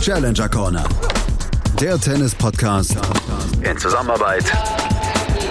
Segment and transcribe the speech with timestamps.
[0.00, 0.84] Challenger Corner.
[1.80, 2.96] Der Tennis-Podcast
[3.62, 4.44] in Zusammenarbeit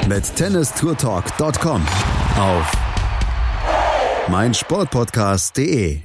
[0.07, 1.81] mit tennistourtalk.com
[2.39, 2.71] auf
[4.29, 5.99] meinsportpodcast.de.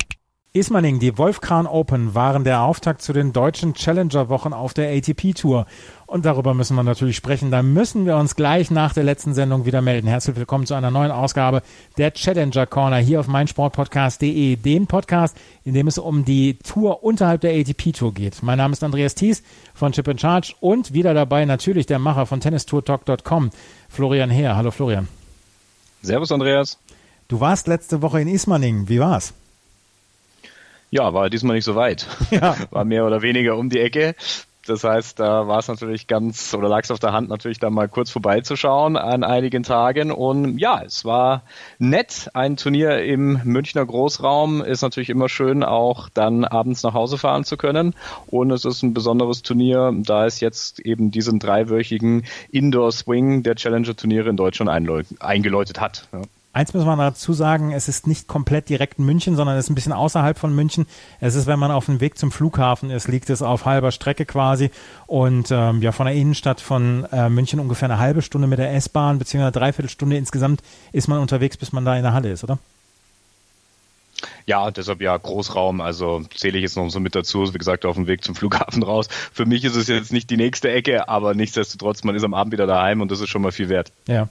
[0.52, 5.66] Ismaning, die Wolfkran Open waren der Auftakt zu den deutschen Challenger-Wochen auf der ATP-Tour.
[6.10, 7.52] Und darüber müssen wir natürlich sprechen.
[7.52, 10.08] Da müssen wir uns gleich nach der letzten Sendung wieder melden.
[10.08, 11.62] Herzlich willkommen zu einer neuen Ausgabe
[11.98, 17.42] der Challenger Corner hier auf meinsportpodcast.de, dem Podcast, in dem es um die Tour unterhalb
[17.42, 18.42] der ATP-Tour geht.
[18.42, 22.26] Mein Name ist Andreas Thies von Chip in Charge und wieder dabei natürlich der Macher
[22.26, 23.50] von tennistourtalk.com,
[23.88, 24.56] Florian Heer.
[24.56, 25.06] Hallo Florian.
[26.02, 26.76] Servus Andreas.
[27.28, 28.88] Du warst letzte Woche in Ismaning.
[28.88, 29.32] Wie war's?
[30.90, 32.08] Ja, war diesmal nicht so weit.
[32.32, 32.56] Ja.
[32.72, 34.16] War mehr oder weniger um die Ecke.
[34.70, 37.70] Das heißt, da war es natürlich ganz, oder lag es auf der Hand, natürlich da
[37.70, 40.12] mal kurz vorbeizuschauen an einigen Tagen.
[40.12, 41.42] Und ja, es war
[41.80, 42.30] nett.
[42.34, 47.42] Ein Turnier im Münchner Großraum ist natürlich immer schön, auch dann abends nach Hause fahren
[47.42, 47.96] zu können.
[48.28, 54.30] Und es ist ein besonderes Turnier, da es jetzt eben diesen dreiwöchigen Indoor-Swing der Challenger-Turniere
[54.30, 54.70] in Deutschland
[55.18, 56.06] eingeläutet hat.
[56.12, 56.22] Ja.
[56.52, 59.76] Eins muss man dazu sagen, es ist nicht komplett direkt München, sondern es ist ein
[59.76, 60.86] bisschen außerhalb von München.
[61.20, 64.26] Es ist, wenn man auf dem Weg zum Flughafen ist, liegt es auf halber Strecke
[64.26, 64.70] quasi.
[65.06, 68.74] Und ähm, ja, von der Innenstadt von äh, München ungefähr eine halbe Stunde mit der
[68.74, 72.42] S-Bahn, beziehungsweise eine Dreiviertelstunde insgesamt ist man unterwegs, bis man da in der Halle ist,
[72.42, 72.58] oder?
[74.44, 77.94] Ja, deshalb ja Großraum, also zähle ich jetzt noch so mit dazu, wie gesagt, auf
[77.94, 79.06] dem Weg zum Flughafen raus.
[79.32, 82.52] Für mich ist es jetzt nicht die nächste Ecke, aber nichtsdestotrotz, man ist am Abend
[82.52, 83.92] wieder daheim und das ist schon mal viel wert.
[84.08, 84.28] Ja.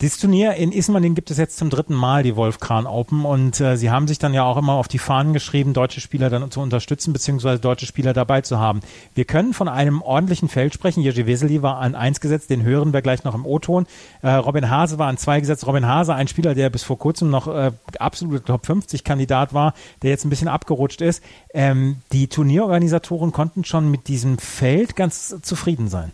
[0.00, 3.26] Dieses Turnier in Ismaning gibt es jetzt zum dritten Mal, die Wolfkran Open.
[3.26, 6.30] Und äh, sie haben sich dann ja auch immer auf die Fahnen geschrieben, deutsche Spieler
[6.30, 8.80] dann zu unterstützen, beziehungsweise deutsche Spieler dabei zu haben.
[9.14, 11.02] Wir können von einem ordentlichen Feld sprechen.
[11.02, 13.86] Jerzy Wesely war an eins gesetzt, den hören wir gleich noch im O-Ton.
[14.22, 15.66] Äh, Robin Hase war an zwei gesetzt.
[15.66, 19.74] Robin Hase, ein Spieler, der bis vor kurzem noch äh, absolute Top 50 Kandidat war,
[20.00, 21.22] der jetzt ein bisschen abgerutscht ist.
[21.52, 26.12] Ähm, die Turnierorganisatoren konnten schon mit diesem Feld ganz zufrieden sein.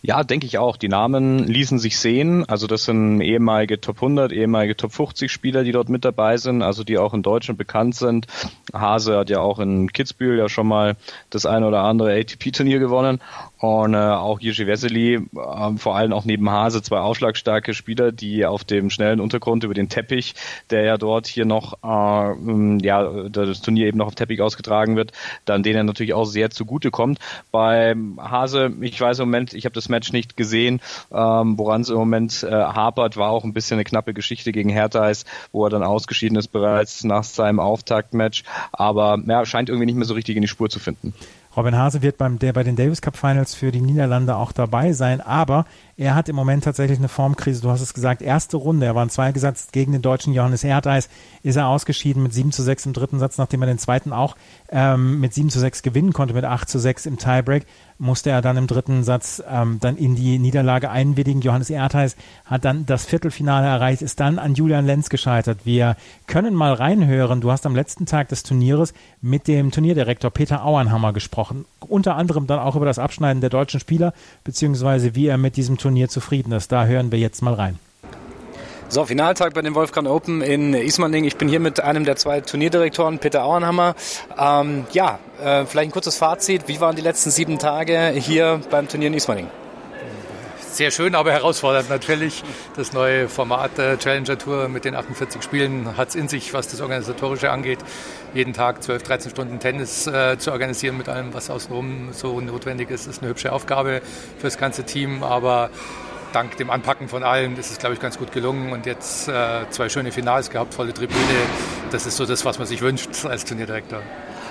[0.00, 0.76] Ja, denke ich auch.
[0.76, 2.48] Die Namen ließen sich sehen.
[2.48, 6.62] Also das sind ehemalige Top 100, ehemalige Top 50 Spieler, die dort mit dabei sind,
[6.62, 8.26] also die auch in Deutschland bekannt sind.
[8.72, 10.96] Hase hat ja auch in Kitzbühel ja schon mal
[11.30, 13.20] das eine oder andere ATP-Turnier gewonnen
[13.58, 18.46] und äh, auch Jiří Vesely, äh, vor allem auch neben Hase zwei aufschlagstarke Spieler, die
[18.46, 20.34] auf dem schnellen Untergrund über den Teppich,
[20.70, 24.96] der ja dort hier noch, äh, ähm, ja, das Turnier eben noch auf Teppich ausgetragen
[24.96, 25.12] wird,
[25.44, 27.18] dann denen natürlich auch sehr zugute kommt.
[27.50, 30.80] Bei Hase, ich weiß im Moment, ich habe das Match nicht gesehen,
[31.12, 34.70] ähm, woran es im Moment äh, hapert, war auch ein bisschen eine knappe Geschichte gegen
[34.70, 39.86] Hertha ist, wo er dann ausgeschieden ist bereits nach seinem Auftaktmatch, aber ja, scheint irgendwie
[39.86, 41.12] nicht mehr so richtig in die Spur zu finden.
[41.58, 44.92] Robin Hase wird beim, der bei den Davis Cup Finals für die Niederlande auch dabei
[44.92, 45.64] sein, aber
[45.96, 47.62] er hat im Moment tatsächlich eine Formkrise.
[47.62, 48.86] Du hast es gesagt, erste Runde.
[48.86, 51.08] Er war in zwei gesetzt gegen den deutschen Johannes Erdreis.
[51.42, 54.36] Ist er ausgeschieden mit 7 zu 6 im dritten Satz, nachdem er den zweiten auch
[54.68, 57.66] ähm, mit 7 zu 6 gewinnen konnte, mit 8 zu 6 im Tiebreak
[57.98, 61.40] musste er dann im dritten Satz ähm, dann in die Niederlage einwilligen.
[61.40, 65.60] Johannes Erdheis hat dann das Viertelfinale erreicht, ist dann an Julian Lenz gescheitert.
[65.64, 67.40] Wir können mal reinhören.
[67.40, 71.64] Du hast am letzten Tag des Turnieres mit dem Turnierdirektor Peter Auernhammer gesprochen.
[71.80, 74.12] Unter anderem dann auch über das Abschneiden der deutschen Spieler,
[74.44, 76.72] beziehungsweise wie er mit diesem Turnier zufrieden ist.
[76.72, 77.78] Da hören wir jetzt mal rein.
[78.90, 81.24] So, Finaltag bei den Wolfgang Open in Ismaning.
[81.24, 83.94] Ich bin hier mit einem der zwei Turnierdirektoren, Peter Auenhammer.
[84.38, 86.68] Ähm, ja, äh, vielleicht ein kurzes Fazit.
[86.68, 89.48] Wie waren die letzten sieben Tage hier beim Turnier in Ismaning?
[90.72, 92.42] Sehr schön, aber herausfordernd natürlich.
[92.76, 96.68] Das neue Format der Challenger Tour mit den 48 Spielen hat es in sich, was
[96.68, 97.80] das Organisatorische angeht.
[98.32, 102.90] Jeden Tag 12, 13 Stunden Tennis äh, zu organisieren mit allem, was außenrum so notwendig
[102.90, 104.00] ist, ist eine hübsche Aufgabe
[104.38, 105.22] für das ganze Team.
[105.22, 105.68] Aber
[106.32, 108.72] dank dem Anpacken von allen ist es, glaube ich, ganz gut gelungen.
[108.72, 111.18] Und jetzt äh, zwei schöne Finals gehabt, volle Tribüne.
[111.90, 114.02] Das ist so das, was man sich wünscht als Turnierdirektor.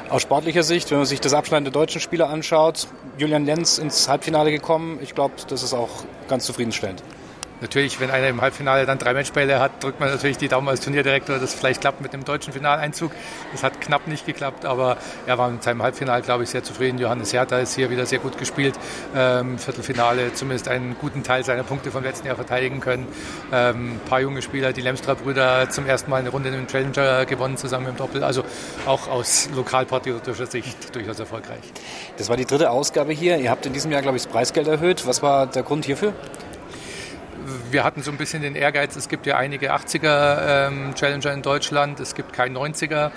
[0.09, 4.07] Aus sportlicher Sicht, wenn man sich das Abschneiden der deutschen Spieler anschaut, Julian Lenz ins
[4.07, 4.99] Halbfinale gekommen.
[5.01, 7.03] Ich glaube, das ist auch ganz zufriedenstellend.
[7.59, 10.81] Natürlich, wenn einer im Halbfinale dann drei Matchbälle hat, drückt man natürlich die Daumen als
[10.81, 13.11] Turnierdirektor, dass es vielleicht klappt mit dem deutschen Finaleinzug.
[13.51, 16.99] Das hat knapp nicht geklappt, aber er war mit seinem Halbfinale, glaube ich, sehr zufrieden.
[16.99, 18.75] Johannes Hertha ist hier wieder sehr gut gespielt.
[19.15, 23.07] Ähm, Viertelfinale zumindest einen guten Teil seiner Punkte vom letzten Jahr verteidigen können.
[23.51, 27.57] Ähm, ein paar junge Spieler, die Lemstra-Brüder zum ersten Mal eine Runde im Challenger gewonnen,
[27.57, 28.23] zusammen im Doppel.
[28.23, 28.43] Also
[28.85, 31.61] auch aus lokalpatriotischer Sicht durchaus erfolgreich.
[32.17, 33.37] Das war die dritte Ausgabe hier.
[33.37, 35.07] Ihr habt in diesem Jahr, glaube ich, das Preisgeld erhöht.
[35.07, 36.13] Was war der Grund hierfür?
[37.71, 40.93] Wir hatten so ein bisschen den Ehrgeiz, es gibt ja einige 80er ähm,
[41.33, 43.11] in Deutschland, es gibt kein 90er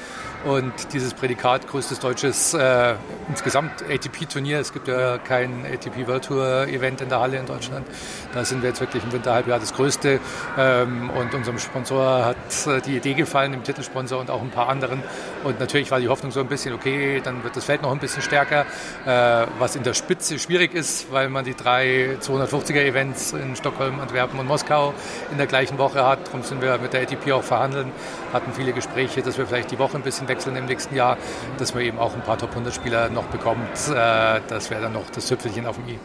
[0.44, 2.94] und dieses Prädikat größtes deutsches äh,
[3.28, 7.86] insgesamt ATP-Turnier, es gibt ja kein ATP World Tour Event in der Halle in Deutschland,
[8.32, 10.20] da sind wir jetzt wirklich im Winterhalbjahr das größte.
[10.58, 14.68] Ähm, und unserem Sponsor hat äh, die Idee gefallen, dem Titelsponsor und auch ein paar
[14.68, 15.02] anderen.
[15.44, 17.98] Und natürlich war die Hoffnung so ein bisschen, okay, dann wird das Feld noch ein
[17.98, 18.66] bisschen stärker,
[19.06, 24.00] äh, was in der Spitze schwierig ist, weil man die drei 250er Events in Stockholm,
[24.00, 24.94] Antwerpen und Moskau
[25.30, 26.26] in der gleichen Woche hat.
[26.26, 27.92] Darum sind wir mit der ATP auch verhandeln,
[28.32, 31.16] hatten viele Gespräche, dass wir vielleicht die Woche ein bisschen wechseln im nächsten Jahr,
[31.58, 33.68] dass wir eben auch ein paar Top 100 Spieler noch bekommt.
[33.88, 35.98] Äh, das wäre dann noch das Tüpfelchen auf dem i.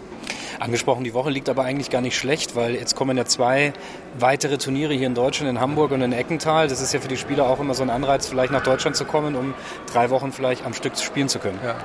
[0.59, 3.73] Angesprochen, die Woche liegt aber eigentlich gar nicht schlecht, weil jetzt kommen ja zwei
[4.17, 6.69] weitere Turniere hier in Deutschland, in Hamburg und in Eckental.
[6.69, 9.03] Das ist ja für die Spieler auch immer so ein Anreiz, vielleicht nach Deutschland zu
[9.03, 9.53] kommen, um
[9.91, 11.59] drei Wochen vielleicht am Stück spielen zu können.
[11.63, 11.75] Ja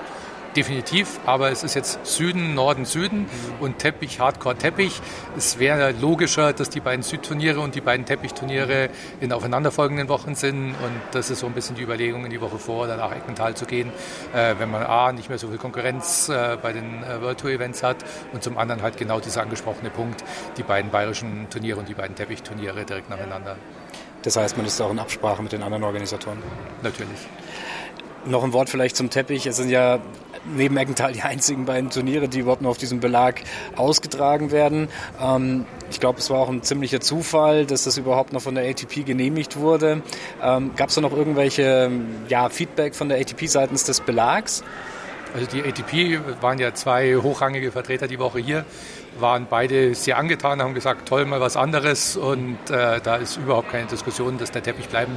[0.56, 3.26] definitiv, aber es ist jetzt Süden, Norden, Süden
[3.61, 5.00] und Teppich, Hardcore-Teppich.
[5.37, 10.70] Es wäre logischer, dass die beiden Südturniere und die beiden Teppichturniere in aufeinanderfolgenden Wochen sind
[10.70, 13.55] und das ist so ein bisschen die Überlegung, in die Woche vor oder nach Eckental
[13.55, 13.91] zu gehen,
[14.35, 17.50] äh, wenn man A, nicht mehr so viel Konkurrenz äh, bei den äh, World Tour
[17.50, 17.99] Events hat
[18.32, 20.25] und zum anderen halt genau dieser angesprochene Punkt,
[20.56, 23.56] die beiden bayerischen Turniere und die beiden Teppichturniere direkt nacheinander.
[24.23, 26.43] Das heißt, man ist auch in Absprache mit den anderen Organisatoren?
[26.82, 27.19] Natürlich.
[28.26, 29.46] Noch ein Wort vielleicht zum Teppich.
[29.46, 29.99] Es sind ja
[30.44, 33.40] neben Eckenthal die einzigen beiden Turniere, die überhaupt noch auf diesem Belag
[33.76, 34.88] ausgetragen werden.
[35.20, 38.69] Ähm, ich glaube, es war auch ein ziemlicher Zufall, dass das überhaupt noch von der
[38.69, 40.02] ATP genehmigt wurde.
[40.42, 41.90] Ähm, Gab es da noch irgendwelche
[42.28, 44.62] ja, Feedback von der ATP seitens des Belags?
[45.34, 48.64] Also die ATP waren ja zwei hochrangige Vertreter die Woche hier
[49.18, 52.16] waren beide sehr angetan, haben gesagt, toll, mal was anderes.
[52.16, 55.12] Und äh, da ist überhaupt keine Diskussion, dass der Teppich bleiben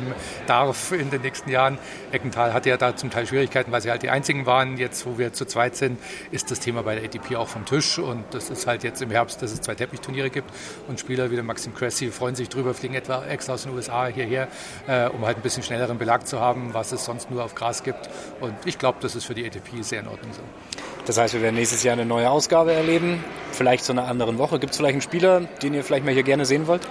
[0.48, 1.78] darf in den nächsten Jahren.
[2.12, 4.78] Eckenthal hatte ja da zum Teil Schwierigkeiten, weil sie halt die einzigen waren.
[4.78, 6.00] Jetzt, wo wir zu zweit sind,
[6.32, 8.00] ist das Thema bei der ATP auch vom Tisch.
[8.00, 10.50] Und das ist halt jetzt im Herbst, dass es zwei Teppichturniere gibt.
[10.88, 14.08] Und Spieler wie der Maxim Cressy freuen sich drüber, fliegen etwa extra aus den USA
[14.08, 14.48] hierher,
[14.88, 17.84] äh, um halt ein bisschen schnelleren Belag zu haben, was es sonst nur auf Gras
[17.84, 18.10] gibt.
[18.40, 20.42] Und ich glaube, das ist für die ATP sehr in Ordnung so.
[21.06, 24.60] Das heißt, wir werden nächstes Jahr eine neue Ausgabe erleben, vielleicht zu einer anderen Woche.
[24.60, 26.82] Gibt es vielleicht einen Spieler, den ihr vielleicht mal hier gerne sehen wollt?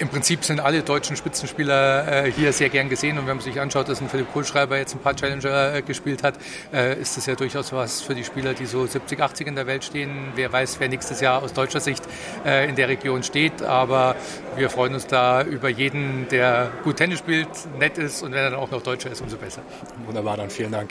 [0.00, 3.60] Im Prinzip sind alle deutschen Spitzenspieler äh, hier sehr gern gesehen und wenn man sich
[3.60, 6.34] anschaut, dass ein Philipp Kohlschreiber jetzt ein paar Challenger äh, gespielt hat,
[6.72, 9.68] äh, ist das ja durchaus was für die Spieler, die so 70, 80 in der
[9.68, 10.32] Welt stehen.
[10.34, 12.02] Wer weiß, wer nächstes Jahr aus deutscher Sicht
[12.44, 14.16] äh, in der Region steht, aber
[14.56, 17.48] wir freuen uns da über jeden, der gut Tennis spielt,
[17.78, 19.62] nett ist und wenn er dann auch noch Deutscher ist, umso besser.
[20.06, 20.90] Wunderbar, dann vielen Dank.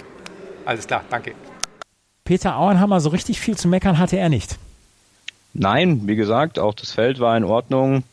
[0.64, 1.34] Alles klar, danke.
[2.24, 4.58] Peter Auenhammer, so richtig viel zu meckern hatte er nicht.
[5.54, 8.04] Nein, wie gesagt, auch das Feld war in Ordnung.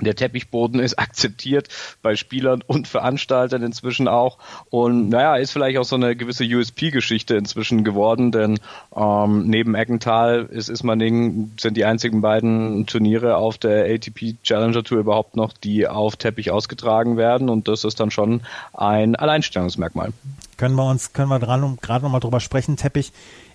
[0.00, 1.68] Der Teppichboden ist akzeptiert
[2.02, 4.38] bei Spielern und Veranstaltern inzwischen auch.
[4.70, 8.58] Und naja, ist vielleicht auch so eine gewisse USP-Geschichte inzwischen geworden, denn
[8.94, 14.98] ähm, neben Eckenthal ist Ismaning sind die einzigen beiden Turniere auf der ATP Challenger Tour
[14.98, 17.48] überhaupt noch, die auf Teppich ausgetragen werden.
[17.48, 18.42] Und das ist dann schon
[18.74, 20.12] ein Alleinstellungsmerkmal.
[20.56, 23.12] Können wir uns, können wir dran gerade nochmal drüber sprechen, Teppich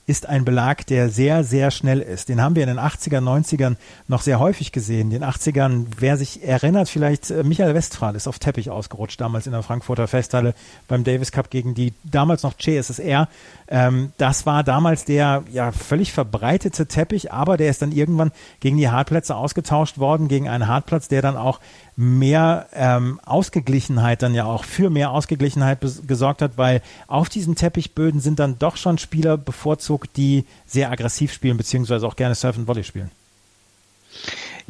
[0.09, 2.29] ist ein Belag, der sehr, sehr schnell ist.
[2.29, 3.75] Den haben wir in den 80er, 90ern
[4.07, 5.11] noch sehr häufig gesehen.
[5.11, 9.45] In den 80ern, wer sich erinnert, vielleicht äh, Michael Westphal ist auf Teppich ausgerutscht, damals
[9.45, 10.55] in der Frankfurter Festhalle
[10.87, 13.27] beim Davis Cup gegen die damals noch CSSR.
[13.67, 18.31] Ähm, das war damals der ja völlig verbreitete Teppich, aber der ist dann irgendwann
[18.61, 21.59] gegen die Hartplätze ausgetauscht worden, gegen einen Hartplatz, der dann auch
[21.99, 28.21] mehr ähm, Ausgeglichenheit dann ja auch für mehr Ausgeglichenheit gesorgt hat, weil auf diesen Teppichböden
[28.21, 32.69] sind dann doch schon Spieler bevorzugt, die sehr aggressiv spielen, beziehungsweise auch gerne Surf und
[32.69, 33.11] Volley spielen.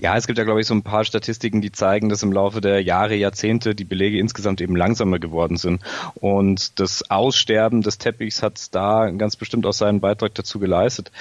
[0.02, 2.62] Ja, es gibt ja, glaube ich, so ein paar Statistiken, die zeigen, dass im Laufe
[2.62, 5.82] der Jahre, Jahrzehnte die Belege insgesamt eben langsamer geworden sind.
[6.16, 11.12] Und das Aussterben des Teppichs hat da ganz bestimmt auch seinen Beitrag dazu geleistet.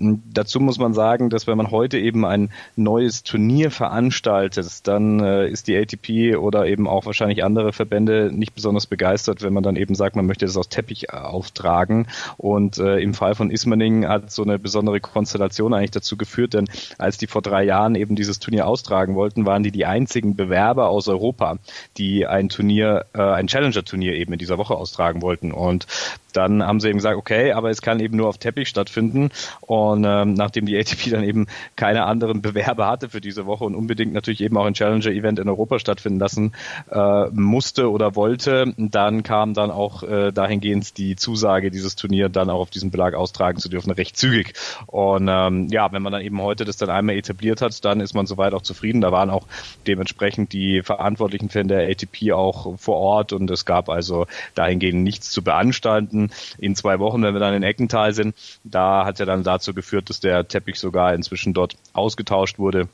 [0.00, 5.48] Dazu muss man sagen, dass wenn man heute eben ein neues Turnier veranstaltet, dann äh,
[5.48, 9.74] ist die ATP oder eben auch wahrscheinlich andere Verbände nicht besonders begeistert, wenn man dann
[9.74, 12.06] eben sagt, man möchte das aus Teppich auftragen.
[12.36, 16.68] Und äh, im Fall von Ismaning hat so eine besondere Konstellation eigentlich dazu geführt, denn
[16.98, 20.88] als die vor drei Jahren eben dieses Turnier austragen wollten, waren die die einzigen Bewerber
[20.90, 21.58] aus Europa,
[21.96, 25.50] die ein Turnier, äh, ein Challenger-Turnier eben in dieser Woche austragen wollten.
[25.50, 25.86] Und
[26.32, 29.30] dann haben sie eben gesagt, okay, aber es kann eben nur auf Teppich stattfinden.
[29.60, 33.74] Und ähm, nachdem die ATP dann eben keine anderen Bewerber hatte für diese Woche und
[33.74, 36.52] unbedingt natürlich eben auch ein Challenger-Event in Europa stattfinden lassen
[36.90, 42.50] äh, musste oder wollte, dann kam dann auch äh, dahingehend die Zusage, dieses Turnier dann
[42.50, 44.54] auch auf diesem Belag austragen zu dürfen, recht zügig.
[44.86, 48.14] Und ähm, ja, wenn man dann eben heute das dann einmal etabliert hat, dann ist
[48.14, 49.00] man soweit auch zufrieden.
[49.00, 49.46] Da waren auch
[49.86, 55.30] dementsprechend die Verantwortlichen von der ATP auch vor Ort und es gab also dahingehend nichts
[55.30, 56.17] zu beanstanden
[56.58, 58.34] in zwei Wochen, wenn wir dann in Eckental sind.
[58.64, 62.88] Da hat ja dann dazu geführt, dass der Teppich sogar inzwischen dort ausgetauscht wurde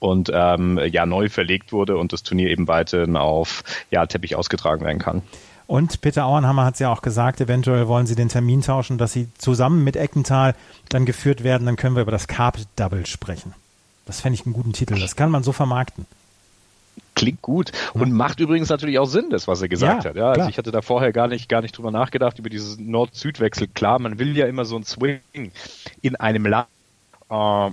[0.00, 4.84] und ähm, ja neu verlegt wurde und das Turnier eben weiterhin auf ja, Teppich ausgetragen
[4.84, 5.22] werden kann.
[5.66, 9.12] Und Peter Auenhammer hat es ja auch gesagt, eventuell wollen sie den Termin tauschen, dass
[9.12, 10.54] sie zusammen mit Eckenthal
[10.88, 11.66] dann geführt werden.
[11.66, 13.54] Dann können wir über das Carpet Double sprechen.
[14.06, 14.98] Das fände ich einen guten Titel.
[14.98, 16.06] Das kann man so vermarkten.
[17.18, 20.16] Klingt gut und macht übrigens natürlich auch Sinn, das, was er gesagt ja, hat.
[20.16, 23.68] Ja, also ich hatte da vorher gar nicht, gar nicht drüber nachgedacht, über dieses Nord-Süd-Wechsel.
[23.68, 25.20] Klar, man will ja immer so ein Swing
[26.00, 26.68] in einem Land.
[27.28, 27.70] Äh,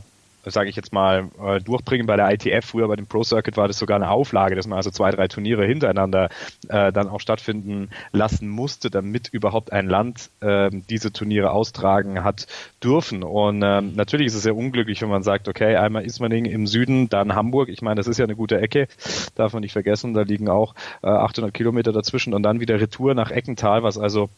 [0.54, 2.66] sage ich jetzt mal, äh, durchbringen bei der ITF.
[2.66, 5.28] Früher bei dem Pro Circuit war das sogar eine Auflage, dass man also zwei, drei
[5.28, 6.30] Turniere hintereinander
[6.68, 12.48] äh, dann auch stattfinden lassen musste, damit überhaupt ein Land äh, diese Turniere austragen hat
[12.84, 13.24] dürfen.
[13.24, 17.10] Und ähm, natürlich ist es sehr unglücklich, wenn man sagt, okay, einmal Ismaning im Süden,
[17.10, 17.70] dann Hamburg.
[17.70, 18.88] Ich meine, das ist ja eine gute Ecke,
[19.36, 20.14] darf man nicht vergessen.
[20.14, 24.30] Da liegen auch äh, 800 Kilometer dazwischen und dann wieder Retour nach Eckental, was also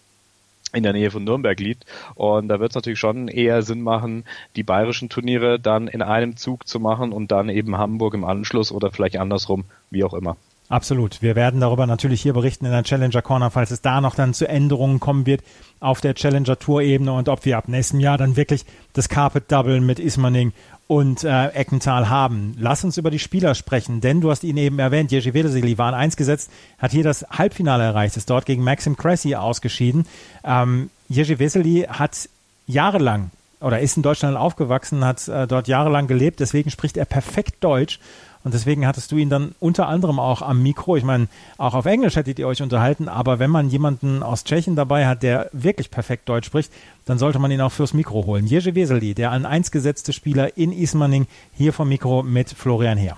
[0.73, 1.85] in der Nähe von Nürnberg liegt.
[2.15, 6.35] Und da wird es natürlich schon eher Sinn machen, die bayerischen Turniere dann in einem
[6.37, 10.37] Zug zu machen und dann eben Hamburg im Anschluss oder vielleicht andersrum, wie auch immer.
[10.69, 11.21] Absolut.
[11.21, 14.33] Wir werden darüber natürlich hier berichten in der Challenger Corner, falls es da noch dann
[14.33, 15.41] zu Änderungen kommen wird
[15.79, 19.49] auf der Challenger Tour Ebene und ob wir ab nächstem Jahr dann wirklich das Carpet
[19.49, 20.51] Double mit Ismaning
[20.87, 22.55] und äh, Eckenthal haben.
[22.57, 25.89] Lass uns über die Spieler sprechen, denn du hast ihn eben erwähnt, Jerzy Vedosili war
[25.89, 30.05] an eins gesetzt, hat hier das Halbfinale erreicht, ist dort gegen Maxim Cressy ausgeschieden.
[30.43, 32.29] Ähm, Jerzy Vesely hat
[32.67, 37.55] jahrelang oder ist in Deutschland aufgewachsen, hat äh, dort jahrelang gelebt, deswegen spricht er perfekt
[37.63, 37.99] Deutsch
[38.47, 40.95] und deswegen hattest du ihn dann unter anderem auch am Mikro.
[40.95, 41.27] Ich meine,
[41.57, 45.21] auch auf Englisch hättet ihr euch unterhalten, aber wenn man jemanden aus Tschechien dabei hat,
[45.21, 46.71] der wirklich perfekt Deutsch spricht,
[47.03, 48.47] dann sollte man ihn auch fürs Mikro holen.
[48.47, 51.27] Jerzy Weseli, der an eins gesetzte Spieler in Ismaning,
[51.57, 53.17] hier vom Mikro mit Florian Heer.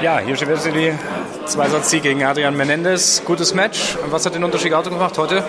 [0.00, 0.94] Ja, Jerzy Weseli,
[1.44, 3.22] zwei Satz Sieg gegen Adrian Menendez.
[3.26, 3.98] Gutes Match.
[4.02, 5.44] Und was hat den Unterschied Auto gemacht heute?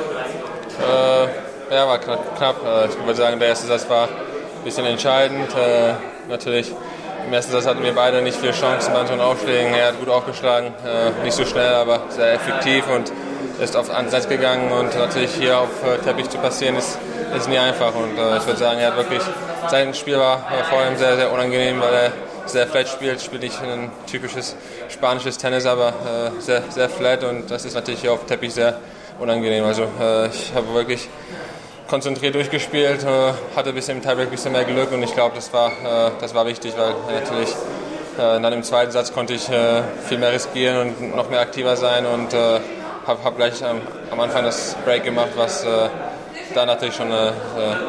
[0.82, 2.38] Äh, ja, war knapp.
[2.38, 2.58] knapp.
[2.66, 5.56] Äh, ich würde sagen, der erste Satz war ein bisschen entscheidend.
[5.56, 5.94] Äh,
[6.28, 6.74] natürlich
[7.26, 9.74] im ersten Satz hatten wir beide nicht viel Chancen bei unseren Aufschlägen.
[9.74, 13.12] Er hat gut aufgeschlagen, äh, nicht so schnell, aber sehr effektiv und
[13.62, 14.72] ist auf Ansatz gegangen.
[14.72, 16.98] Und natürlich hier auf äh, Teppich zu passieren, ist,
[17.36, 17.96] ist nie einfach.
[17.96, 19.22] Und äh, ich würde sagen, er hat wirklich,
[19.70, 22.12] sein Spiel war vor allem sehr, sehr unangenehm, weil er
[22.46, 24.56] sehr flat spielt, spielt nicht ein typisches
[24.90, 28.80] spanisches Tennis, aber äh, sehr, sehr flat und das ist natürlich hier auf Teppich sehr
[29.20, 29.66] unangenehm.
[29.66, 31.10] Also äh, ich habe wirklich
[31.88, 35.36] konzentriert durchgespielt, äh, hatte ein bisschen im Tiebreak ein bisschen mehr Glück und ich glaube,
[35.36, 39.50] das, war, äh, das war wichtig, weil natürlich äh, dann im zweiten Satz konnte ich
[40.08, 44.44] viel mehr riskieren und noch mehr aktiver sein und habe hab gleich am, am, Anfang
[44.44, 45.66] das Break gemacht, was
[46.54, 47.12] da natürlich schon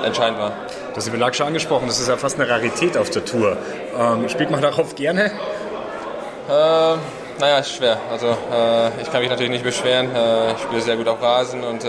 [0.05, 0.51] entscheidend war.
[0.91, 3.57] Du hast die Belag schon angesprochen, das ist ja fast eine Rarität auf der Tour.
[3.99, 5.27] Ähm, spielt man darauf gerne?
[5.27, 6.51] Äh,
[7.39, 7.99] naja, ist schwer.
[8.11, 10.15] Also äh, ich kann mich natürlich nicht beschweren.
[10.15, 11.85] Äh, ich spiele sehr gut auf Rasen und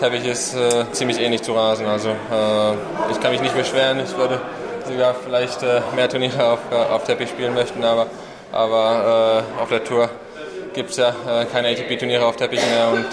[0.00, 1.86] Teppich ist äh, ziemlich ähnlich zu Rasen.
[1.86, 2.72] Also äh,
[3.10, 4.00] ich kann mich nicht beschweren.
[4.00, 4.40] Ich würde
[4.88, 8.06] sogar vielleicht äh, mehr Turniere auf, äh, auf Teppich spielen möchten, aber,
[8.50, 10.08] aber äh, auf der Tour
[10.72, 13.08] gibt es ja äh, keine ATP-Turniere auf Teppich mehr und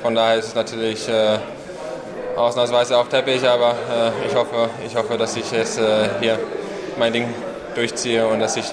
[0.00, 1.08] von daher ist es natürlich
[2.36, 3.74] ausnahmsweise auf Teppich, aber
[4.28, 5.80] ich, hoffe, ich hoffe, dass ich jetzt
[6.20, 6.38] hier
[6.98, 7.32] mein Ding
[7.74, 8.66] durchziehe und dass ich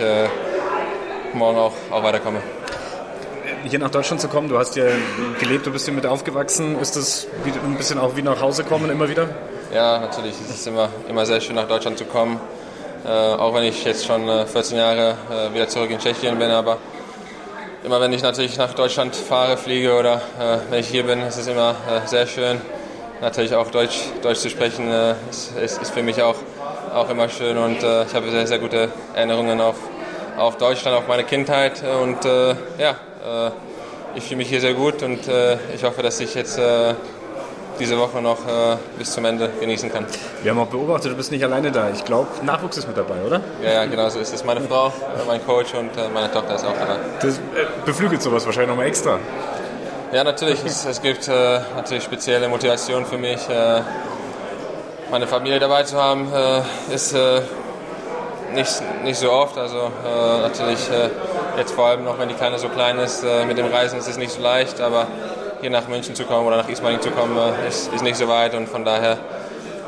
[1.33, 2.41] morgen auch, auch weiterkomme
[3.65, 4.49] hier nach Deutschland zu kommen?
[4.49, 4.85] Du hast ja
[5.39, 6.79] gelebt, du bist hier mit aufgewachsen.
[6.79, 7.27] Ist das
[7.65, 9.29] ein bisschen auch wie nach Hause kommen immer wieder?
[9.73, 10.33] Ja, natürlich.
[10.41, 12.39] Es ist immer, immer sehr schön, nach Deutschland zu kommen.
[13.05, 16.51] Äh, auch wenn ich jetzt schon äh, 14 Jahre äh, wieder zurück in Tschechien bin,
[16.51, 16.77] aber
[17.83, 21.37] immer wenn ich natürlich nach Deutschland fahre, fliege oder äh, wenn ich hier bin, ist
[21.37, 22.59] es immer äh, sehr schön.
[23.21, 26.35] Natürlich auch Deutsch, Deutsch zu sprechen äh, ist, ist, ist, für mich auch,
[26.93, 29.75] auch immer schön und ich habe sehr, sehr gute Erinnerungen auf,
[30.37, 32.25] auf Deutschland, auf meine Kindheit und
[32.77, 32.95] ja,
[34.15, 36.93] ich fühle mich hier sehr gut und äh, ich hoffe, dass ich jetzt äh,
[37.79, 38.39] diese Woche noch
[38.97, 40.05] bis zum Ende genießen kann.
[40.43, 41.89] Wir haben auch beobachtet, du bist nicht alleine da.
[41.89, 43.39] Ich glaube, Nachwuchs ist mit dabei, oder?
[43.63, 44.43] Ja, ja, genau so ist es.
[44.43, 44.91] Meine Frau,
[45.25, 46.97] mein Coach und meine Tochter ist auch dabei.
[47.21, 47.39] Das
[47.85, 49.17] beflügelt sowas wahrscheinlich nochmal extra.
[50.11, 50.65] Ja, natürlich.
[50.65, 53.47] es, es, gibt äh, natürlich spezielle Motivation für mich.
[53.47, 53.81] Äh,
[55.11, 57.13] meine Familie dabei zu haben, äh, ist
[58.53, 59.57] nicht, nicht so oft.
[59.57, 59.91] Also
[60.41, 60.79] natürlich
[61.59, 64.07] Jetzt vor allem noch, wenn die Kleine so klein ist, äh, mit dem Reisen ist
[64.07, 65.07] es nicht so leicht, aber
[65.59, 68.29] hier nach München zu kommen oder nach Ismaning zu kommen, äh, ist, ist nicht so
[68.29, 69.17] weit und von daher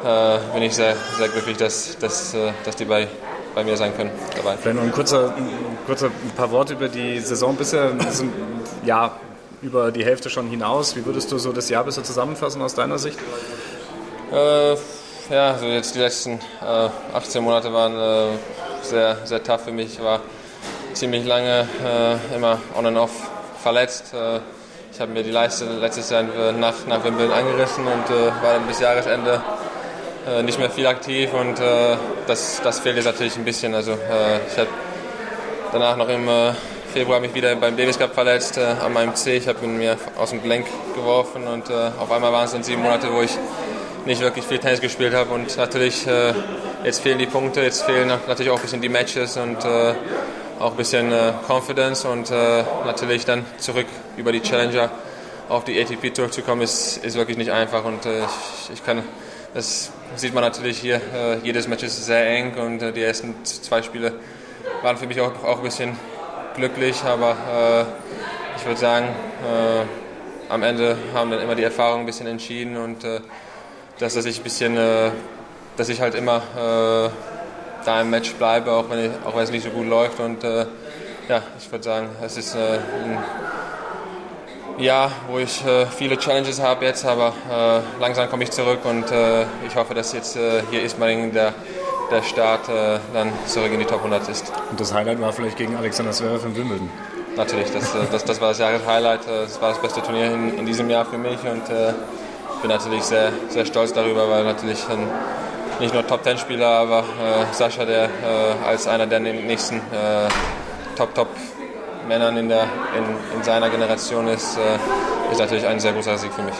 [0.04, 3.08] äh, bin ich sehr, sehr glücklich, dass, dass, dass die bei,
[3.56, 4.58] bei mir sein können dabei.
[4.58, 5.34] Vielleicht noch ein kurzer,
[5.86, 7.92] kurzer ein paar Worte über die Saison bisher.
[8.10, 8.34] Sind,
[8.86, 9.14] ja,
[9.62, 10.98] über die Hälfte schon hinaus.
[10.98, 13.18] Wie würdest du so das Jahr bisher zusammenfassen aus deiner Sicht?
[15.32, 18.38] Ja, also jetzt die letzten äh, 18 Monate waren äh,
[18.82, 19.94] sehr, sehr tough für mich.
[19.94, 20.20] Ich war
[20.92, 23.12] ziemlich lange äh, immer on and off
[23.64, 24.14] verletzt.
[24.14, 24.40] Äh,
[24.92, 28.68] ich habe mir die Leiste letztes Jahr nach, nach Wimbledon angerissen und äh, war dann
[28.68, 29.42] bis Jahresende
[30.28, 31.62] äh, nicht mehr viel aktiv und
[32.28, 33.74] das, das fehlt jetzt natürlich ein bisschen.
[33.74, 34.70] Also ich habe
[35.72, 36.28] danach noch im
[36.92, 39.38] Februar mich wieder beim Davis Cup verletzt an meinem C.
[39.38, 42.82] Ich habe ihn mir aus dem Gelenk geworfen und auf einmal waren es dann sieben
[42.82, 43.32] Monate, wo ich
[44.06, 46.06] nicht wirklich viel Tennis gespielt habe und natürlich
[46.84, 49.58] jetzt fehlen die Punkte, jetzt fehlen natürlich auch ein bisschen die Matches und
[50.60, 51.14] auch ein bisschen
[51.48, 53.86] Confidence und natürlich dann zurück
[54.18, 54.90] über die Challenger
[55.50, 59.04] auf die ATP Tour zu kommen, ist, ist wirklich nicht einfach und ich, ich kann
[59.54, 63.44] das sieht man natürlich hier, äh, jedes Match ist sehr eng und äh, die ersten
[63.44, 64.14] zwei Spiele
[64.82, 65.98] waren für mich auch, auch ein bisschen
[66.56, 72.06] glücklich, aber äh, ich würde sagen, äh, am Ende haben dann immer die Erfahrungen ein
[72.06, 73.20] bisschen entschieden und äh,
[74.02, 75.12] dass, ich ein bisschen, äh,
[75.78, 76.42] dass ich halt immer
[77.86, 80.44] da im Match bleibe, auch wenn, ich, auch wenn es nicht so gut läuft und
[80.44, 83.18] ja, ich würde sagen, es ist ein
[84.82, 89.12] Jahr, wo ich äh, viele Challenges habe jetzt, aber äh, langsam komme ich zurück und
[89.12, 91.54] äh, ich hoffe, dass jetzt äh, hier Ismaning der,
[92.10, 94.52] der Start äh, dann zurück in die Top 100 ist.
[94.70, 96.90] Und das Highlight war vielleicht gegen Alexander Zverev in Wimbledon?
[97.36, 99.22] Natürlich, das, äh, das, das war das Jahreshighlight.
[99.28, 102.21] Das war das beste Turnier in, in diesem Jahr für mich und ich
[102.62, 105.08] bin natürlich sehr, sehr stolz darüber, weil natürlich ein,
[105.80, 107.04] nicht nur Top 10 Spieler, aber
[107.52, 108.10] Sascha, der
[108.66, 109.82] als einer der nächsten
[110.96, 111.28] Top, Top
[112.08, 112.64] Männern in, der,
[112.98, 116.56] in, in seiner Generation ist, äh, ist natürlich ein sehr großer Sieg für mich.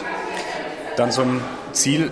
[0.96, 1.40] Dann zum
[1.72, 2.10] Ziel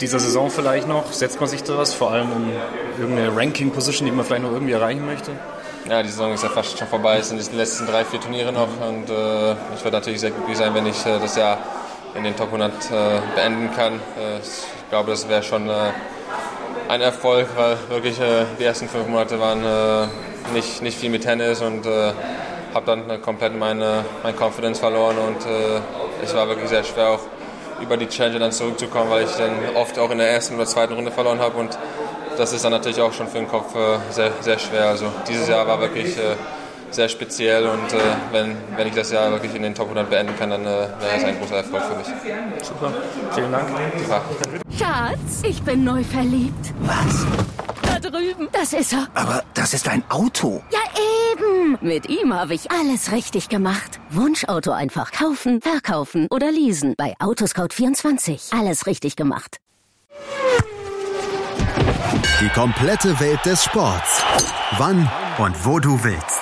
[0.00, 2.50] dieser Saison vielleicht noch, setzt man sich da was, vor allem um
[2.98, 5.32] irgendeine Ranking-Position, die man vielleicht noch irgendwie erreichen möchte?
[5.88, 8.52] Ja, die Saison ist ja fast schon vorbei, es sind die letzten drei, vier Turniere
[8.52, 11.58] noch und äh, ich würde natürlich sehr glücklich sein, wenn ich äh, das Jahr
[12.14, 13.94] in den Top 100 äh, beenden kann.
[13.94, 15.72] Äh, ich glaube, das wäre schon äh,
[16.88, 18.20] ein Erfolg, weil wirklich
[18.58, 20.10] die ersten fünf Monate waren
[20.52, 25.38] nicht, nicht viel mit Tennis und habe dann komplett meine, mein Confidence verloren und
[26.22, 27.20] es war wirklich sehr schwer auch
[27.80, 30.92] über die Challenger dann zurückzukommen, weil ich dann oft auch in der ersten oder zweiten
[30.92, 31.78] Runde verloren habe und
[32.36, 33.74] das ist dann natürlich auch schon für den Kopf
[34.10, 34.88] sehr, sehr schwer.
[34.88, 36.16] Also dieses Jahr war wirklich
[36.94, 37.98] sehr speziell und äh,
[38.32, 41.16] wenn, wenn ich das Jahr wirklich in den Top 100 beenden kann, dann äh, wäre
[41.16, 42.06] es ein großer Erfolg für mich.
[42.62, 42.92] Super,
[43.34, 43.68] vielen Dank.
[43.98, 44.22] Super.
[44.78, 46.72] Schatz, ich bin neu verliebt.
[46.80, 47.26] Was?
[47.84, 48.48] Da drüben.
[48.52, 49.08] Das ist er.
[49.14, 50.62] Aber das ist ein Auto.
[50.70, 50.80] Ja,
[51.32, 51.78] eben.
[51.80, 54.00] Mit ihm habe ich alles richtig gemacht.
[54.10, 56.94] Wunschauto einfach kaufen, verkaufen oder leasen.
[56.96, 58.58] Bei Autoscout24.
[58.58, 59.58] Alles richtig gemacht.
[62.40, 64.24] Die komplette Welt des Sports.
[64.78, 66.41] Wann und wo du willst.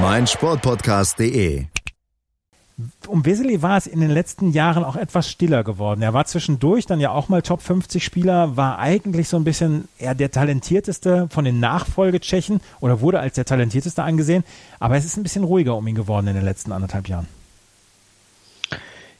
[0.00, 1.66] meinsportpodcast.de
[3.08, 6.02] um Wesley war es in den letzten Jahren auch etwas stiller geworden.
[6.02, 9.88] Er war zwischendurch dann ja auch mal Top 50 Spieler, war eigentlich so ein bisschen
[9.98, 14.44] eher der talentierteste von den Nachfolgetschechen oder wurde als der talentierteste angesehen.
[14.78, 17.26] Aber es ist ein bisschen ruhiger um ihn geworden in den letzten anderthalb Jahren.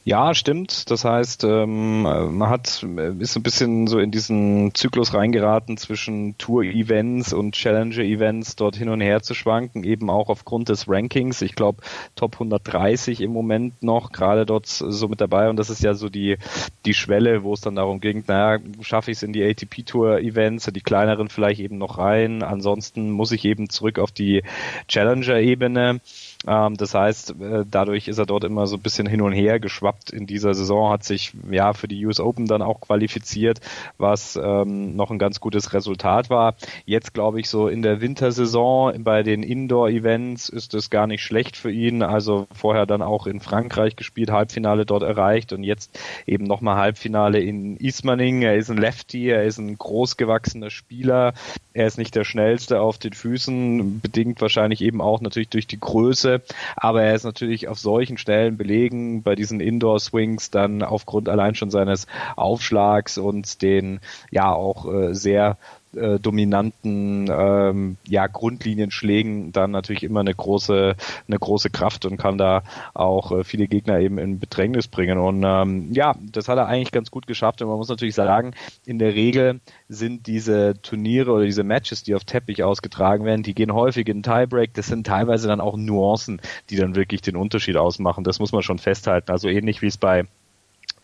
[0.08, 0.90] Ja, stimmt.
[0.90, 2.82] Das heißt, ähm, man hat
[3.18, 9.02] ist ein bisschen so in diesen Zyklus reingeraten zwischen Tour-Events und Challenger-Events dort hin und
[9.02, 11.42] her zu schwanken, eben auch aufgrund des Rankings.
[11.42, 11.82] Ich glaube
[12.16, 16.08] Top 130 im Moment noch gerade dort so mit dabei und das ist ja so
[16.08, 16.38] die
[16.86, 20.80] die Schwelle, wo es dann darum ging, naja, schaffe ich es in die ATP-Tour-Events, die
[20.80, 22.42] kleineren vielleicht eben noch rein.
[22.42, 24.42] Ansonsten muss ich eben zurück auf die
[24.88, 26.00] Challenger-Ebene.
[26.46, 29.58] Ähm, das heißt, äh, dadurch ist er dort immer so ein bisschen hin und her
[29.58, 33.60] geschwappt in dieser Saison, hat sich ja für die US Open dann auch qualifiziert,
[33.96, 36.54] was ähm, noch ein ganz gutes Resultat war.
[36.84, 41.56] Jetzt glaube ich so in der Wintersaison bei den Indoor-Events ist es gar nicht schlecht
[41.56, 42.02] für ihn.
[42.02, 47.40] Also vorher dann auch in Frankreich gespielt, Halbfinale dort erreicht und jetzt eben nochmal Halbfinale
[47.40, 48.42] in Ismaning.
[48.42, 51.34] Er ist ein Lefty, er ist ein großgewachsener Spieler.
[51.72, 55.80] Er ist nicht der schnellste auf den Füßen, bedingt wahrscheinlich eben auch natürlich durch die
[55.80, 56.42] Größe Größe,
[56.76, 61.70] aber er ist natürlich auf solchen Stellen belegen, bei diesen Indoor-Swings dann aufgrund allein schon
[61.70, 65.58] seines Aufschlags und den ja auch äh, sehr
[65.94, 70.94] äh, dominanten ähm, ja Grundlinienschlägen dann natürlich immer eine große
[71.26, 72.62] eine große Kraft und kann da
[72.94, 75.18] auch äh, viele Gegner eben in Bedrängnis bringen.
[75.18, 77.62] Und ähm, ja das hat er eigentlich ganz gut geschafft.
[77.62, 78.52] Und man muss natürlich sagen
[78.84, 83.54] in der Regel sind diese Turniere oder diese Matches die auf Teppich ausgetragen werden die
[83.54, 84.74] gehen häufig in Tiebreak.
[84.74, 88.24] Das sind teilweise dann auch Nuancen die dann wirklich den Unterschied ausmachen.
[88.24, 89.30] Das muss man schon festhalten.
[89.30, 90.24] Also ähnlich wie es bei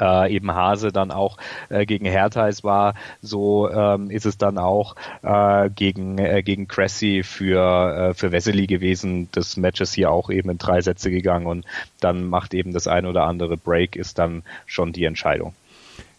[0.01, 1.37] äh, eben Hase dann auch
[1.69, 7.23] äh, gegen Hertha war, so ähm, ist es dann auch äh, gegen äh, gegen Cressy
[7.23, 9.29] für äh, für Wesley gewesen.
[9.33, 11.65] Das Match ist hier auch eben in drei Sätze gegangen und
[12.01, 15.55] dann macht eben das ein oder andere Break ist dann schon die Entscheidung.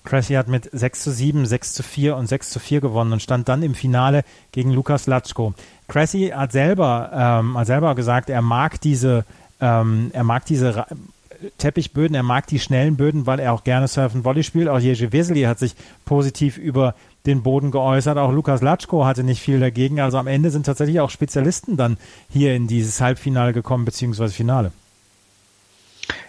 [0.05, 3.21] Cressy hat mit 6 zu 7, 6 zu 4 und 6 zu 4 gewonnen und
[3.21, 5.53] stand dann im Finale gegen Lukas Latschko.
[5.87, 9.25] Cressy hat selber, ähm, hat selber gesagt, er mag diese,
[9.59, 10.85] ähm, er mag diese
[11.57, 14.67] Teppichböden, er mag die schnellen Böden, weil er auch gerne Surfen Volley spielt.
[14.67, 18.17] Auch Jerzy Wesley hat sich positiv über den Boden geäußert.
[18.17, 19.99] Auch Lukas Latschko hatte nicht viel dagegen.
[19.99, 21.97] Also am Ende sind tatsächlich auch Spezialisten dann
[22.29, 24.71] hier in dieses Halbfinale gekommen, beziehungsweise Finale.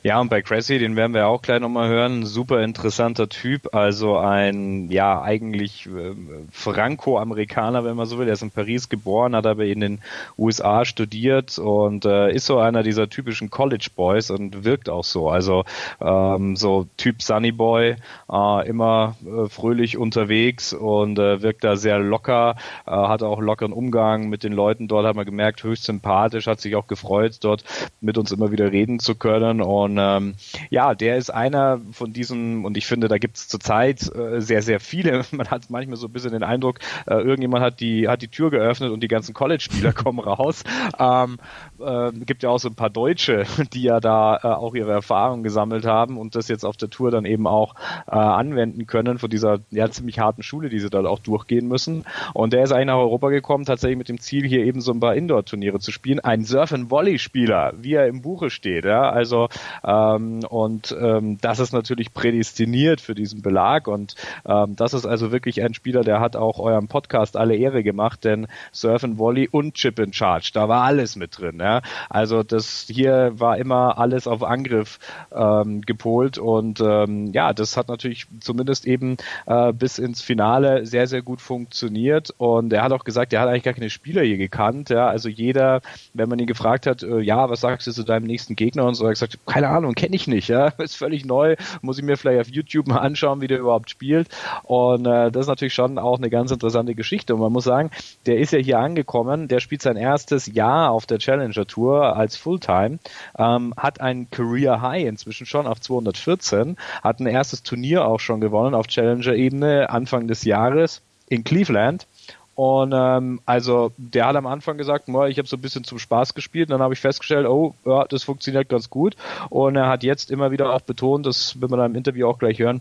[0.03, 4.17] Ja, und bei Cressy, den werden wir auch gleich nochmal hören, super interessanter Typ, also
[4.17, 6.15] ein, ja, eigentlich äh,
[6.53, 8.29] Franco-Amerikaner, wenn man so will.
[8.29, 9.99] Er ist in Paris geboren, hat aber in den
[10.39, 15.29] USA studiert und äh, ist so einer dieser typischen College Boys und wirkt auch so.
[15.29, 15.65] Also
[16.01, 17.97] ähm, so Typ Sunny Boy,
[18.31, 22.55] äh, immer äh, fröhlich unterwegs und äh, wirkt da sehr locker,
[22.87, 26.61] äh, hat auch lockeren Umgang mit den Leuten dort, hat man gemerkt, höchst sympathisch, hat
[26.61, 27.65] sich auch gefreut, dort
[28.01, 30.35] mit uns immer wieder reden zu können und ähm,
[30.71, 34.63] ja, der ist einer von diesen, und ich finde, da gibt es zurzeit äh, sehr,
[34.63, 35.25] sehr viele.
[35.33, 38.51] Man hat manchmal so ein bisschen den Eindruck, äh, irgendjemand hat die, hat die Tür
[38.51, 40.63] geöffnet und die ganzen College-Spieler kommen raus.
[40.99, 41.39] Ähm,
[41.81, 45.43] äh, gibt ja auch so ein paar Deutsche, die ja da äh, auch ihre Erfahrungen
[45.43, 47.75] gesammelt haben und das jetzt auf der Tour dann eben auch
[48.07, 52.05] äh, anwenden können von dieser ja ziemlich harten Schule, die sie dort auch durchgehen müssen.
[52.35, 55.01] Und der ist eigentlich nach Europa gekommen, tatsächlich mit dem Ziel, hier eben so ein
[55.01, 56.21] paar Indoor-Turniere zu spielen.
[56.21, 58.85] Ein Surf-and-Volley-Spieler, wie er im Buche steht.
[58.85, 59.11] Ja?
[59.11, 59.49] Also
[59.85, 64.15] ähm, und ähm, das ist natürlich prädestiniert für diesen Belag und
[64.47, 68.25] ähm, das ist also wirklich ein Spieler, der hat auch eurem Podcast alle Ehre gemacht,
[68.25, 71.61] denn Surf and Volley und Chip in Charge, da war alles mit drin.
[71.67, 71.83] Ja?
[72.09, 75.01] Also das hier war immer alles auf Angriff
[75.35, 81.09] ähm, gepolt und ähm, ja, das hat natürlich zumindest eben äh, bis ins Finale sehr,
[81.09, 84.37] sehr gut funktioniert und er hat auch gesagt, er hat eigentlich gar keine Spieler hier
[84.37, 84.91] gekannt.
[84.91, 85.09] Ja?
[85.09, 85.81] Also jeder,
[86.15, 88.95] wenn man ihn gefragt hat, äh, ja, was sagst du zu deinem nächsten Gegner und
[88.95, 92.05] so, er hat gesagt, keine Ahnung, kenne ich nicht, ja, ist völlig neu, muss ich
[92.05, 94.29] mir vielleicht auf YouTube mal anschauen, wie der überhaupt spielt
[94.63, 97.91] und äh, das ist natürlich schon auch eine ganz interessante Geschichte und man muss sagen,
[98.27, 101.19] der ist ja hier angekommen, der spielt sein erstes Jahr auf der
[101.57, 102.99] Challenger Tour als Fulltime,
[103.39, 108.41] ähm, hat ein Career High inzwischen schon auf 214, hat ein erstes Turnier auch schon
[108.41, 112.07] gewonnen auf Challenger-Ebene Anfang des Jahres in Cleveland
[112.55, 116.33] und ähm, also der hat am Anfang gesagt, ich habe so ein bisschen zum Spaß
[116.33, 116.71] gespielt.
[116.71, 119.15] Und dann habe ich festgestellt, oh, ja, das funktioniert ganz gut.
[119.51, 122.39] Und er hat jetzt immer wieder auch betont, das wird man dann im Interview auch
[122.39, 122.81] gleich hören,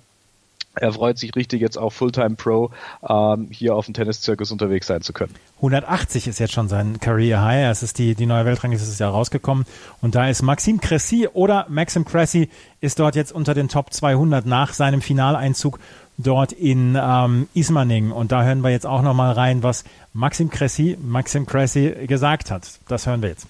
[0.75, 2.71] er freut sich richtig jetzt auch Fulltime Pro
[3.07, 5.33] ähm, hier auf dem Tenniszirkus unterwegs sein zu können.
[5.57, 7.71] 180 ist jetzt schon sein Career High.
[7.71, 9.65] Es ist die, die neue Weltrangliste dieses Jahr rausgekommen.
[10.01, 12.49] Und da ist Maxim Cressy oder Maxim Cressy
[12.81, 15.79] ist dort jetzt unter den Top 200 nach seinem Finaleinzug
[16.17, 18.11] dort in ähm, Ismaning.
[18.11, 19.83] Und da hören wir jetzt auch nochmal rein, was
[20.13, 22.79] Maxim Cressy, Maxim Cressy gesagt hat.
[22.87, 23.47] Das hören wir jetzt.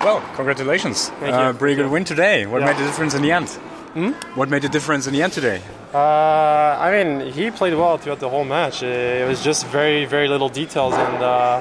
[0.00, 1.10] Well, congratulations.
[1.22, 2.46] Uh, pretty good win today.
[2.46, 2.66] What yeah.
[2.66, 3.48] made the difference in the end?
[3.94, 4.10] Hmm?
[4.34, 5.60] What made the difference in the end today?
[5.94, 8.82] Uh, I mean, he played well throughout the whole match.
[8.82, 11.60] It was just very, very little details and uh,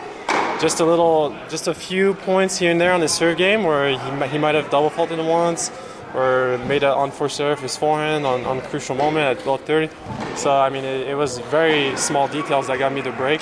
[0.60, 3.90] just a little, just a few points here and there on his serve game where
[3.90, 5.72] he, he might have double faulted once
[6.16, 10.38] or made an unforced error his forehand on, on a crucial moment at 12:30.
[10.38, 13.42] So I mean, it, it, was very small details that got me the break.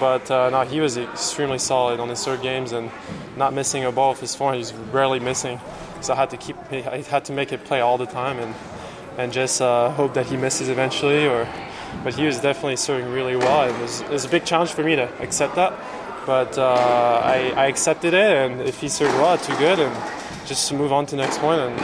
[0.00, 2.90] But uh, no, he was extremely solid on his serve games and
[3.36, 4.58] not missing a ball with his forehand.
[4.58, 5.60] He's rarely missing.
[6.00, 8.54] So I had to keep, I had to make it play all the time and
[9.18, 11.26] and just uh, hope that he misses eventually.
[11.26, 11.46] Or,
[12.02, 13.68] but he was definitely serving really well.
[13.68, 15.74] It was, it was a big challenge for me to accept that.
[16.24, 19.94] But uh, I, I accepted it, and if he served well, too good, and
[20.46, 21.60] just move on to the next point.
[21.60, 21.78] And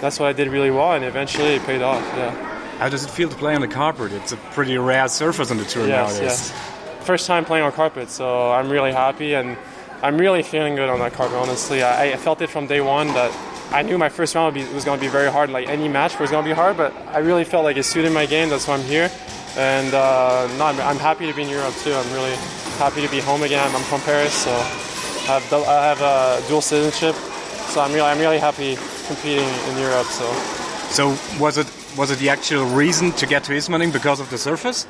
[0.00, 2.00] that's what I did really well, and eventually it paid off.
[2.16, 2.30] Yeah.
[2.78, 4.12] How does it feel to play on the carpet?
[4.12, 6.52] It's a pretty rare surface on the tour yes, nowadays.
[6.52, 7.04] Yes.
[7.04, 9.58] First time playing on carpet, so I'm really happy, and
[10.00, 11.36] I'm really feeling good on that carpet.
[11.36, 13.32] Honestly, I, I felt it from day one that
[13.70, 15.50] I knew my first round was going to be very hard.
[15.50, 18.12] Like any match was going to be hard, but I really felt like it suited
[18.12, 18.48] my game.
[18.48, 19.10] That's why I'm here,
[19.56, 21.92] and uh, no, I'm, I'm, happy to be in Europe too.
[21.92, 22.34] I'm really
[22.78, 23.70] happy to be home again.
[23.74, 27.14] I'm from Paris, so I have, I have a dual citizenship,
[27.68, 28.76] so I'm really I'm really happy
[29.06, 30.06] competing in Europe.
[30.06, 30.32] So,
[30.88, 34.38] so was it was it the actual reason to get to Ismaning because of the
[34.38, 34.86] surface?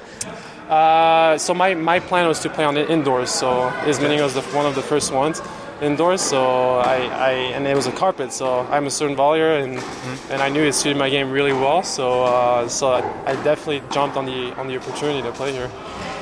[0.68, 3.30] Uh, so my, my plan was to play on the indoors.
[3.30, 5.40] So Ismaning was the, one of the first ones
[5.80, 6.20] indoors.
[6.20, 8.32] So I, I and it was a carpet.
[8.32, 10.32] So I'm a certain volleyer, and mm-hmm.
[10.32, 11.82] and I knew it suited my game really well.
[11.82, 15.70] So uh, so I, I, definitely jumped on the on the opportunity to play here.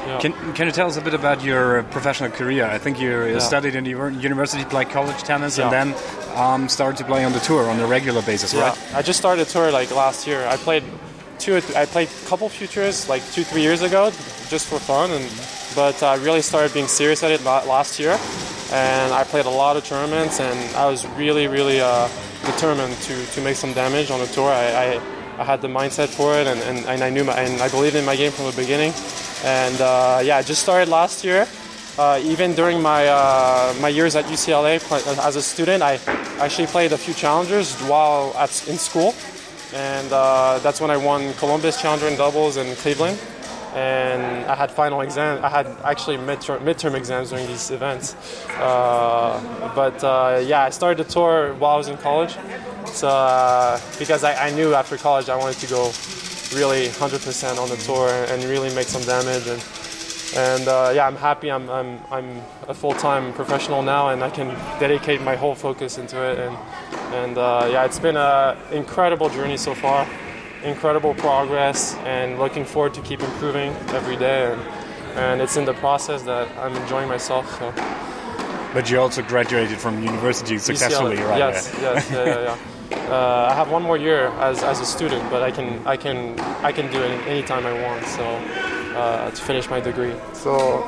[0.06, 0.20] Yeah.
[0.20, 2.64] Can, can you tell us a bit about your professional career?
[2.64, 3.38] I think you yeah.
[3.40, 5.94] studied in the university, played college tennis, and then
[6.36, 8.78] um, started to play on the tour on a regular basis, right?
[8.94, 10.46] I just started a tour like last year.
[10.46, 10.84] I played
[11.38, 11.56] two.
[11.74, 14.10] I played a couple futures like two, three years ago,
[14.48, 15.24] just for fun, and
[15.76, 18.18] but I really started being serious at it last year.
[18.72, 22.08] And I played a lot of tournaments, and I was really, really uh,
[22.44, 24.50] determined to, to make some damage on the tour.
[24.50, 25.00] I, I,
[25.38, 27.94] I had the mindset for it, and, and, and I knew my, and I believed
[27.94, 28.92] in my game from the beginning.
[29.44, 31.46] And uh, yeah, I just started last year.
[31.98, 34.76] Uh, even during my uh, my years at UCLA
[35.24, 35.98] as a student, I
[36.40, 39.14] actually played a few challengers while at, in school,
[39.72, 43.18] and uh, that's when I won Columbus Challenger in doubles in Cleveland
[43.76, 45.44] and I had final exam.
[45.44, 48.16] I had actually midterm, midterm exams during these events.
[48.52, 52.38] Uh, but uh, yeah, I started the tour while I was in college.
[52.86, 55.92] So uh, because I, I, knew after college I wanted to go
[56.54, 59.62] really 100% on the tour and really make some damage and.
[60.34, 61.50] And uh, yeah, I'm happy.
[61.50, 66.20] I'm, I'm, I'm a full-time professional now, and I can dedicate my whole focus into
[66.20, 66.38] it.
[66.38, 66.56] And,
[67.14, 70.06] and uh, yeah, it's been an incredible journey so far
[70.66, 74.52] incredible progress and looking forward to keep improving every day.
[74.52, 74.60] And,
[75.16, 77.48] and it's in the process that I'm enjoying myself.
[77.58, 77.72] So.
[78.74, 81.28] But you also graduated from university successfully, UCLA.
[81.30, 81.38] right?
[81.38, 82.40] Yes, yes, yeah, yeah.
[82.40, 82.58] yeah.
[83.06, 86.38] Uh, I have one more year as, as a student, but I can I can
[86.62, 88.04] I can do it anytime I want.
[88.04, 88.24] So
[88.96, 90.14] uh, to finish my degree.
[90.32, 90.80] So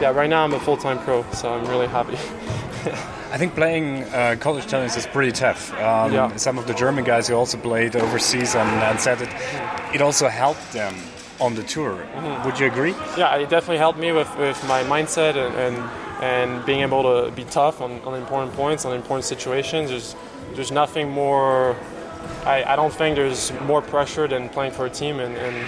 [0.00, 2.16] yeah, right now I'm a full-time pro, so I'm really happy.
[3.32, 5.72] I think playing uh, college tennis is pretty tough.
[5.74, 6.36] Um, yeah.
[6.36, 9.28] Some of the German guys who also played overseas and, and said it,
[9.94, 10.94] it also helped them
[11.40, 11.96] on the tour.
[11.96, 12.44] Mm-hmm.
[12.46, 12.94] Would you agree?
[13.16, 15.76] Yeah, it definitely helped me with, with my mindset and, and,
[16.22, 19.90] and being able to be tough on, on important points, on important situations.
[19.90, 20.16] There's,
[20.54, 21.76] there's nothing more.
[22.44, 25.66] I, I don't think there's more pressure than playing for a team and, and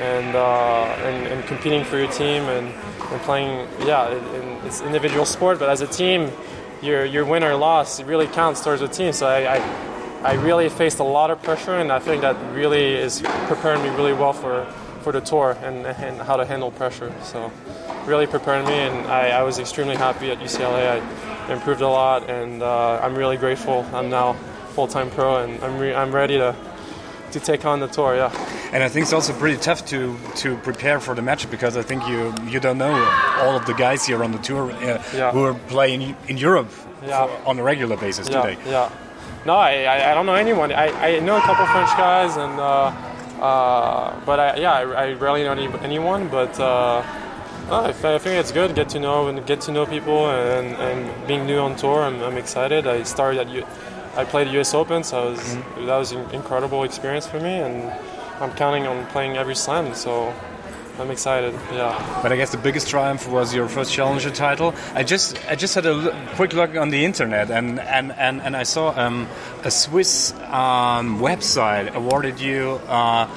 [0.00, 2.72] and, uh, and, and competing for your team and,
[3.10, 3.68] and playing.
[3.86, 6.30] Yeah, it, it's individual sport, but as a team,
[6.82, 9.12] your your win or loss really counts towards the team.
[9.12, 9.90] So I, I,
[10.22, 13.88] I really faced a lot of pressure, and I think that really is preparing me
[13.90, 14.64] really well for
[15.02, 17.12] for the tour and, and how to handle pressure.
[17.22, 17.50] So
[18.04, 21.00] really preparing me, and I, I was extremely happy at UCLA.
[21.00, 23.86] I improved a lot, and uh, I'm really grateful.
[23.92, 24.34] I'm now
[24.74, 26.54] full-time pro, and I'm re- I'm ready to
[27.32, 28.16] to take on the tour.
[28.16, 28.59] Yeah.
[28.72, 31.82] And I think it's also pretty tough to to prepare for the match because I
[31.82, 32.94] think you you don't know
[33.40, 35.32] all of the guys here on the tour uh, yeah.
[35.32, 36.70] who are playing in Europe
[37.04, 37.26] yeah.
[37.26, 38.42] for, on a regular basis yeah.
[38.42, 38.58] today.
[38.66, 38.90] Yeah.
[39.46, 40.70] No, I, I don't know anyone.
[40.70, 42.92] I, I know a couple French guys, and uh,
[43.40, 46.28] uh, but I, yeah, I, I rarely know any, anyone.
[46.28, 47.02] But uh,
[47.70, 51.46] I, think it's good get to know and get to know people, and, and being
[51.46, 52.86] new on tour, I'm, I'm excited.
[52.86, 53.66] I started at U-
[54.16, 54.74] I played U.S.
[54.74, 55.86] Open, so was, mm-hmm.
[55.86, 57.90] that was an incredible experience for me, and
[58.40, 59.94] I'm counting on playing every slam.
[59.94, 60.32] So
[60.98, 61.54] I'm excited.
[61.72, 62.20] Yeah.
[62.22, 64.74] But I guess the biggest triumph was your first challenger title.
[64.94, 68.56] I just I just had a quick look on the internet and and and, and
[68.56, 69.26] I saw um,
[69.64, 73.28] a Swiss um, website awarded you uh,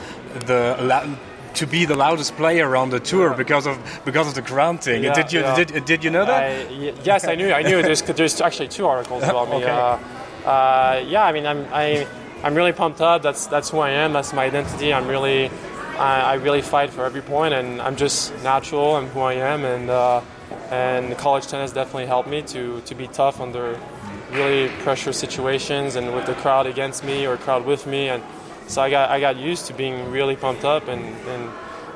[0.46, 1.18] the.
[1.58, 3.36] To be the loudest player on the tour yeah.
[3.36, 5.04] because of because of the crown thing.
[5.04, 5.64] Yeah, did you yeah.
[5.64, 6.44] did, did you know that?
[6.44, 7.54] I, yes, I knew.
[7.54, 7.84] I knew.
[7.84, 9.56] There's there's actually two articles about me.
[9.58, 9.70] okay.
[9.70, 12.08] Uh, uh, yeah, I mean, I'm I,
[12.44, 13.22] I'm really pumped up.
[13.22, 14.12] That's that's who I am.
[14.12, 14.94] That's my identity.
[14.94, 15.50] I'm really
[15.98, 18.98] I, I really fight for every point, and I'm just natural.
[18.98, 20.22] I'm who I am, and uh,
[20.70, 23.80] and college tennis definitely helped me to to be tough under
[24.32, 28.22] really pressure situations and with the crowd against me or crowd with me, and
[28.68, 31.50] so I got I got used to being really pumped up and and,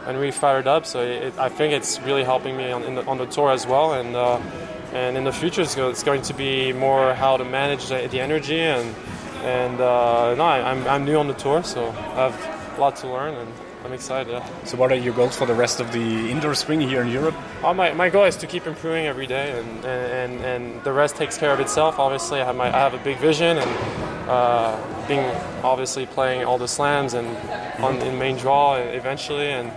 [0.05, 0.85] and really fired up.
[0.85, 3.93] So it, I think it's really helping me on, the, on the tour as well,
[3.93, 4.15] and.
[4.15, 4.39] Uh,
[4.93, 8.61] and in the future it's going to be more how to manage the, the energy
[8.61, 8.95] and
[9.47, 13.07] and uh, no I'm, I'm new on the tour so I have a lot to
[13.07, 13.51] learn and
[13.85, 14.31] I'm excited.
[14.33, 14.63] Yeah.
[14.65, 17.35] so what are your goals for the rest of the indoor spring here in Europe?
[17.63, 21.15] Oh, my, my goal is to keep improving every day and, and, and, the rest
[21.15, 21.97] takes care of itself.
[21.97, 23.69] Obviously I have, my, I have a big vision and
[24.29, 25.23] uh, being
[25.63, 27.27] obviously playing all the slams and
[27.81, 29.71] on in main draw eventually and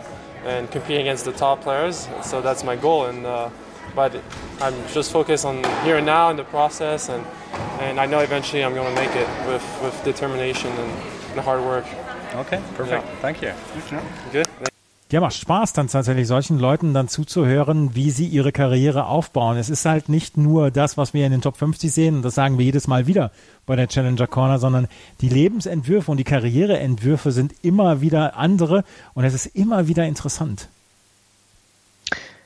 [0.45, 2.09] and competing against the top players.
[2.23, 3.51] So that's my goal and uh,
[3.95, 4.13] but
[4.61, 7.25] I'm just focused on here and now in the process, and
[7.81, 10.93] and I know eventually I'm going to make it with with determination and,
[11.33, 11.85] and hard work.
[12.37, 13.05] Okay, perfect.
[13.05, 13.21] Yeah.
[13.21, 13.53] Thank you.
[14.33, 14.47] Good.
[15.13, 19.57] Ja, macht Spaß, dann tatsächlich solchen Leuten dann zuzuhören, wie sie ihre Karriere aufbauen.
[19.57, 22.37] Es ist halt nicht nur das, was wir in den Top 50 sehen, und das
[22.37, 23.33] sagen wir jedes Mal wieder
[23.67, 24.87] bei der Challenger Corner, sondern
[25.21, 30.69] die Lebensentwürfe und die Karriereentwürfe sind immer wieder andere und es ist immer wieder interessant.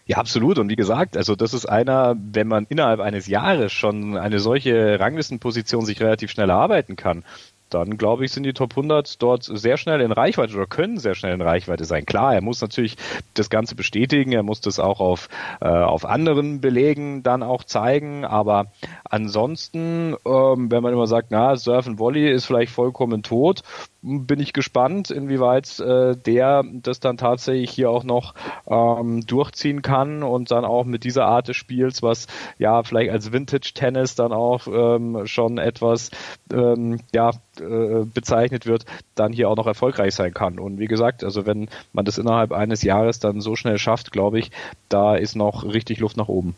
[0.07, 0.59] Ja, absolut.
[0.59, 5.01] Und wie gesagt, also das ist einer, wenn man innerhalb eines Jahres schon eine solche
[5.01, 7.25] Ranglistenposition sich relativ schnell erarbeiten kann,
[7.71, 11.15] dann glaube ich, sind die Top 100 dort sehr schnell in Reichweite oder können sehr
[11.15, 12.05] schnell in Reichweite sein.
[12.07, 12.97] Klar, er muss natürlich
[13.33, 15.29] das Ganze bestätigen, er muss das auch auf,
[15.61, 18.67] äh, auf anderen Belegen dann auch zeigen, aber
[19.05, 23.63] ansonsten, ähm, wenn man immer sagt, na, Surfen Volley ist vielleicht vollkommen tot,
[24.05, 28.35] bin ich gespannt, inwieweit äh, der das dann tatsächlich hier auch noch
[28.67, 32.27] ähm, durchziehen kann und dann auch mit dieser Art des Spiels, was
[32.59, 36.11] ja vielleicht als Vintage Tennis dann auch ähm, schon etwas
[36.53, 40.59] ähm, ja äh, bezeichnet wird, dann hier auch noch erfolgreich sein kann.
[40.59, 44.39] Und wie gesagt, also wenn man das innerhalb eines Jahres dann so schnell schafft, glaube
[44.39, 44.51] ich,
[44.91, 46.55] da ist noch richtig Luft nach oben.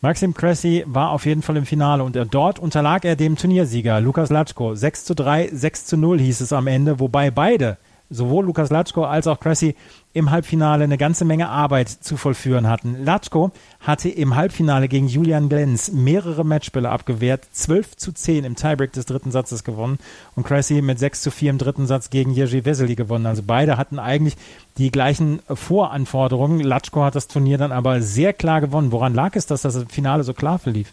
[0.00, 4.30] Maxim Cressy war auf jeden Fall im Finale und dort unterlag er dem Turniersieger Lukas
[4.30, 4.76] Latschko.
[4.76, 7.78] 6 zu 3, 6 zu 0 hieß es am Ende, wobei beide
[8.10, 9.74] sowohl Lukas Latschko als auch Cressy
[10.14, 13.04] im Halbfinale eine ganze Menge Arbeit zu vollführen hatten.
[13.04, 18.92] Latschko hatte im Halbfinale gegen Julian Glenz mehrere Matchbälle abgewehrt, 12 zu 10 im Tiebreak
[18.92, 19.98] des dritten Satzes gewonnen
[20.34, 23.26] und Cressy mit 6 zu 4 im dritten Satz gegen Jerzy Vesely gewonnen.
[23.26, 24.36] Also beide hatten eigentlich
[24.78, 26.60] die gleichen Voranforderungen.
[26.60, 28.92] Latschko hat das Turnier dann aber sehr klar gewonnen.
[28.92, 30.92] Woran lag es, dass das Finale so klar verlief?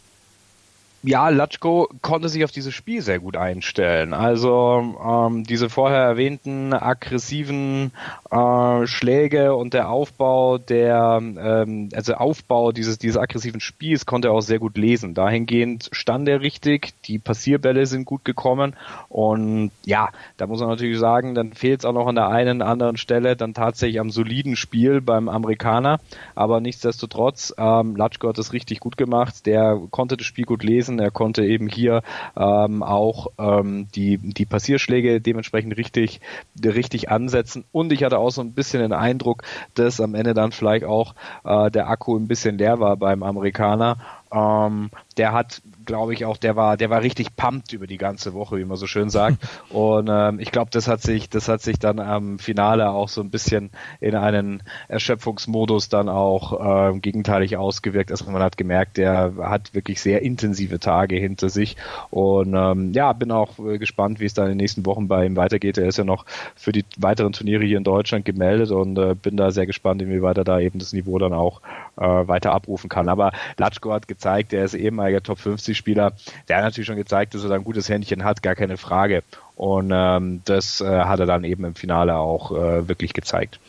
[1.06, 4.14] Ja, Latschko konnte sich auf dieses Spiel sehr gut einstellen.
[4.14, 7.92] Also ähm, diese vorher erwähnten aggressiven
[8.32, 14.34] äh, Schläge und der Aufbau der, ähm, also Aufbau dieses, dieses aggressiven Spiels konnte er
[14.34, 15.14] auch sehr gut lesen.
[15.14, 18.76] Dahingehend stand er richtig, die Passierbälle sind gut gekommen
[19.10, 22.62] und ja, da muss man natürlich sagen, dann fehlt es auch noch an der einen
[22.62, 26.00] anderen Stelle dann tatsächlich am soliden Spiel beim Amerikaner,
[26.34, 30.95] aber nichtsdestotrotz, ähm, Latschko hat das richtig gut gemacht, der konnte das Spiel gut lesen,
[30.96, 31.06] lassen.
[31.06, 32.02] Er konnte eben hier
[32.36, 36.22] ähm, auch ähm, die, die Passierschläge dementsprechend richtig,
[36.64, 37.66] richtig ansetzen.
[37.72, 41.16] Und ich hatte auch so ein bisschen den Eindruck, dass am Ende dann vielleicht auch
[41.44, 43.98] äh, der Akku ein bisschen leer war beim Amerikaner.
[44.32, 48.34] Ähm, der hat glaube ich auch, der war, der war richtig pumped über die ganze
[48.34, 49.38] Woche, wie man so schön sagt.
[49.70, 53.22] Und ähm, ich glaube, das hat sich, das hat sich dann am Finale auch so
[53.22, 58.12] ein bisschen in einen Erschöpfungsmodus dann auch äh, gegenteilig ausgewirkt.
[58.12, 61.78] Also man hat gemerkt, der hat wirklich sehr intensive Tage hinter sich.
[62.10, 65.26] Und ähm, ja, bin auch äh, gespannt, wie es dann in den nächsten Wochen bei
[65.26, 65.78] ihm weitergeht.
[65.78, 66.26] Er ist ja noch
[66.56, 70.38] für die weiteren Turniere hier in Deutschland gemeldet und äh, bin da sehr gespannt, inwieweit
[70.38, 71.62] er da eben das Niveau dann auch
[71.98, 73.10] äh, weiter abrufen kann.
[73.10, 74.74] Aber Latschko hat gezeigt, er ist
[75.06, 76.14] ehemaliger Top 50 Spieler,
[76.48, 79.24] der hat natürlich schon gezeigt, dass er da ein gutes Händchen hat, gar keine Frage.
[79.56, 83.60] Und ähm, das äh, hat er dann eben im Finale auch äh, wirklich gezeigt.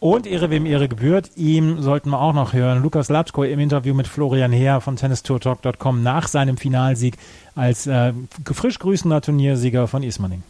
[0.00, 2.82] Und Ehre wem Ehre gebührt, ihm sollten wir auch noch hören.
[2.82, 7.16] Lukas Latschko im Interview mit Florian Heer von tennistourtalk.com nach seinem Finalsieg
[7.54, 8.12] als äh,
[8.52, 10.42] frisch grüßender Turniersieger von Ismaning.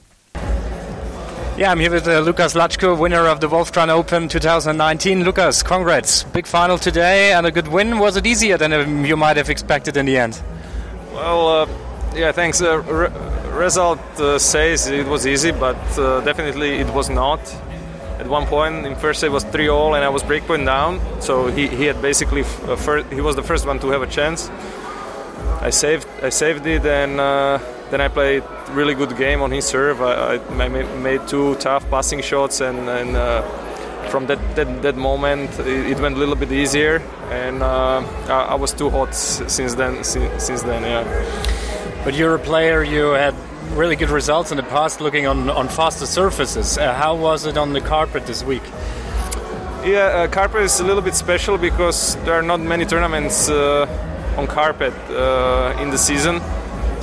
[1.57, 5.23] Yeah, I'm here with uh, Lukas Latschko, winner of the Wolfcran Open 2019.
[5.23, 6.25] Lukas, congrats.
[6.25, 8.01] Big final today and a good win.
[8.01, 10.43] Was it easier than you might have expected in the end?
[11.13, 11.69] Well, uh,
[12.17, 12.61] yeah, thanks.
[12.61, 13.09] Uh, re
[13.57, 17.39] result uh, says it was easy, but uh, definitely it was not.
[18.19, 21.47] At one point in first set was 3 all and I was breakpoint down, so
[21.47, 24.51] he, he had basically uh, first, he was the first one to have a chance.
[25.61, 27.59] I saved I saved it and uh,
[27.91, 30.01] then I played really good game on his serve.
[30.03, 33.17] I, I made two tough passing shots and, and
[34.11, 37.03] from that, that, that moment it, went a little bit easier.
[37.31, 42.05] And uh, I, I, was too hot since then since, since, then yeah.
[42.05, 43.35] But you're a player you had
[43.73, 46.79] really good results in the past looking on, on faster surfaces.
[46.79, 48.63] Uh, how was it on the carpet this week?
[49.85, 53.87] Yeah uh, carpet is a little bit special because there are not many tournaments uh,
[54.39, 56.41] on carpet uh, in the season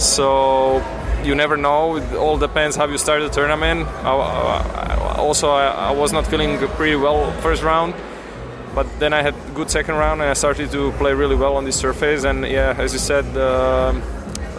[0.02, 0.84] so
[1.24, 1.98] you never know.
[1.98, 3.88] It all depends how you start the tournament.
[4.04, 7.94] I, also, I, I, was not feeling pretty well first round,
[8.74, 11.66] but then I had good second round and I started to play really well on
[11.66, 12.24] this surface.
[12.24, 13.94] And yeah, as you said, uh,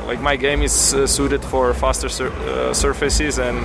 [0.06, 3.64] like my game is uh, suited for faster sur- uh, surfaces, and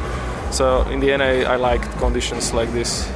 [0.54, 3.08] so in the end, I, I liked conditions like this.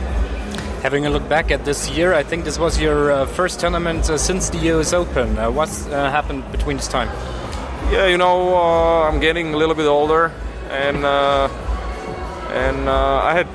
[0.84, 4.10] Having a look back at this year, I think this was your uh, first tournament
[4.10, 5.38] uh, since the US Open.
[5.38, 7.10] Uh, what's happened between this time?
[7.92, 10.32] Yeah, you know, uh, I'm getting a little bit older,
[10.70, 11.50] and uh,
[12.54, 13.48] and uh, I had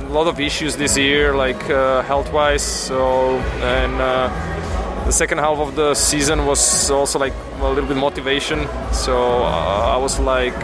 [0.00, 2.62] a lot of issues this year, like uh, health-wise.
[2.62, 7.98] So and uh, the second half of the season was also like a little bit
[7.98, 8.66] motivation.
[8.92, 10.56] So uh, I was like,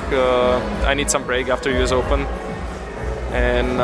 [0.88, 2.20] I need some break after US Open,
[3.32, 3.78] and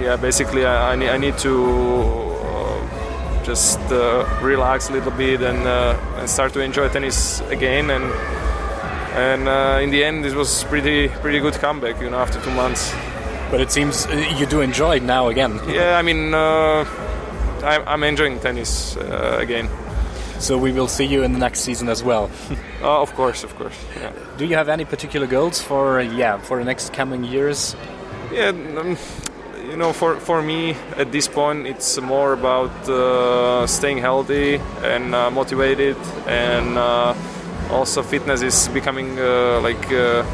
[0.00, 2.27] yeah, basically I, I, need, I need to
[3.48, 7.90] just uh, relax a little bit and, uh, and start to enjoy tennis again.
[7.90, 8.04] And
[9.16, 12.50] and uh, in the end, this was pretty pretty good comeback, you know, after two
[12.52, 12.92] months.
[13.50, 14.06] But it seems
[14.38, 15.58] you do enjoy it now again.
[15.66, 16.84] yeah, I mean, uh,
[17.64, 19.68] I'm, I'm enjoying tennis uh, again.
[20.38, 22.30] so we will see you in the next season as well.
[22.82, 23.74] uh, of course, of course.
[23.96, 24.12] Yeah.
[24.36, 27.74] Do you have any particular goals for yeah for the next coming years?
[28.32, 28.50] Yeah.
[28.50, 28.96] Um,
[29.68, 35.14] you know, for, for me at this point, it's more about uh, staying healthy and
[35.14, 35.96] uh, motivated,
[36.26, 37.14] and uh,
[37.70, 40.24] also fitness is becoming uh, like a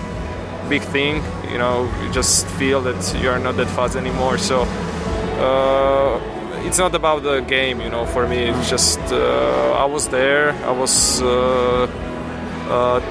[0.68, 1.22] big thing.
[1.50, 4.38] You know, you just feel that you are not that fast anymore.
[4.38, 6.20] So uh,
[6.64, 7.80] it's not about the game.
[7.80, 10.52] You know, for me, it's just uh, I was there.
[10.64, 11.20] I was.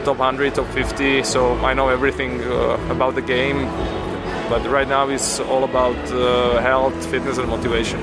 [0.04, 2.42] top 100, top 50, so I know everything
[2.90, 3.70] about the game
[4.54, 8.00] but right now it's all about uh, health, fitness, and motivation.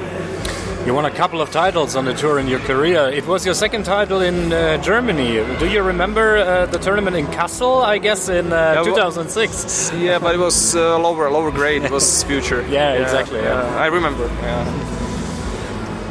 [0.84, 3.08] You won a couple of titles on the tour in your career.
[3.08, 5.34] It was your second title in uh, Germany.
[5.60, 7.84] Do you remember uh, the tournament in Kassel?
[7.84, 9.92] I guess in uh, yeah, 2006.
[9.92, 11.84] Yeah, but it was uh, lower, lower grade.
[11.84, 12.62] It was future.
[12.62, 13.38] yeah, yeah, exactly.
[13.38, 13.84] Yeah.
[13.84, 14.26] I remember.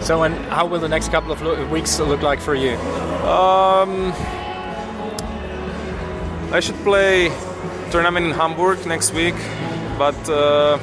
[0.02, 2.78] So, and how will the next couple of lo- weeks look like for you?
[3.28, 4.14] Um,
[6.54, 7.30] I should play
[7.92, 9.36] tournament in Hamburg next week
[10.00, 10.80] but uh,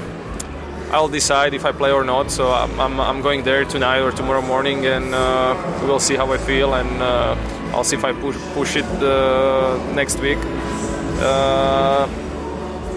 [0.93, 2.31] I'll decide if I play or not.
[2.31, 6.31] So I'm, I'm, I'm going there tonight or tomorrow morning, and uh, we'll see how
[6.33, 7.35] I feel, and uh,
[7.75, 10.39] I'll see if I push push it uh, next week.
[11.19, 12.07] Uh,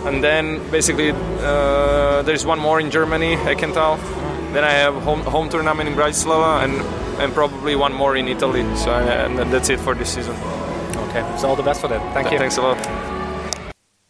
[0.05, 3.97] and then basically uh, there's one more in Germany, Eckental.
[4.53, 6.73] Then I have home home tournament in Bratislava, and
[7.21, 8.63] and probably one more in Italy.
[8.75, 10.35] So and that's it for this season.
[11.09, 12.01] Okay, so all the best for that.
[12.13, 12.37] Thank you.
[12.37, 12.88] Thanks a lot.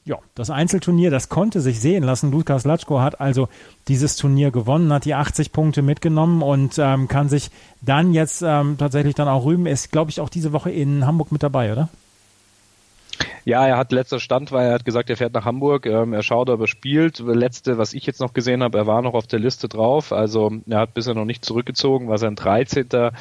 [0.09, 2.31] Ja, das Einzelturnier, das konnte sich sehen lassen.
[2.31, 3.47] Lukas Latschko hat also
[3.87, 7.51] dieses Turnier gewonnen, hat die 80 Punkte mitgenommen und ähm, kann sich
[7.81, 9.67] dann jetzt ähm, tatsächlich dann auch rühmen.
[9.67, 11.89] Ist, glaube ich, auch diese Woche in Hamburg mit dabei, oder?
[13.45, 15.85] Ja, er hat letzter Stand, weil er hat gesagt, er fährt nach Hamburg.
[15.85, 17.19] Ähm, er schaut, ob er spielt.
[17.19, 20.11] Letzte, was ich jetzt noch gesehen habe, er war noch auf der Liste drauf.
[20.11, 23.11] Also er hat bisher noch nicht zurückgezogen, war sein 13.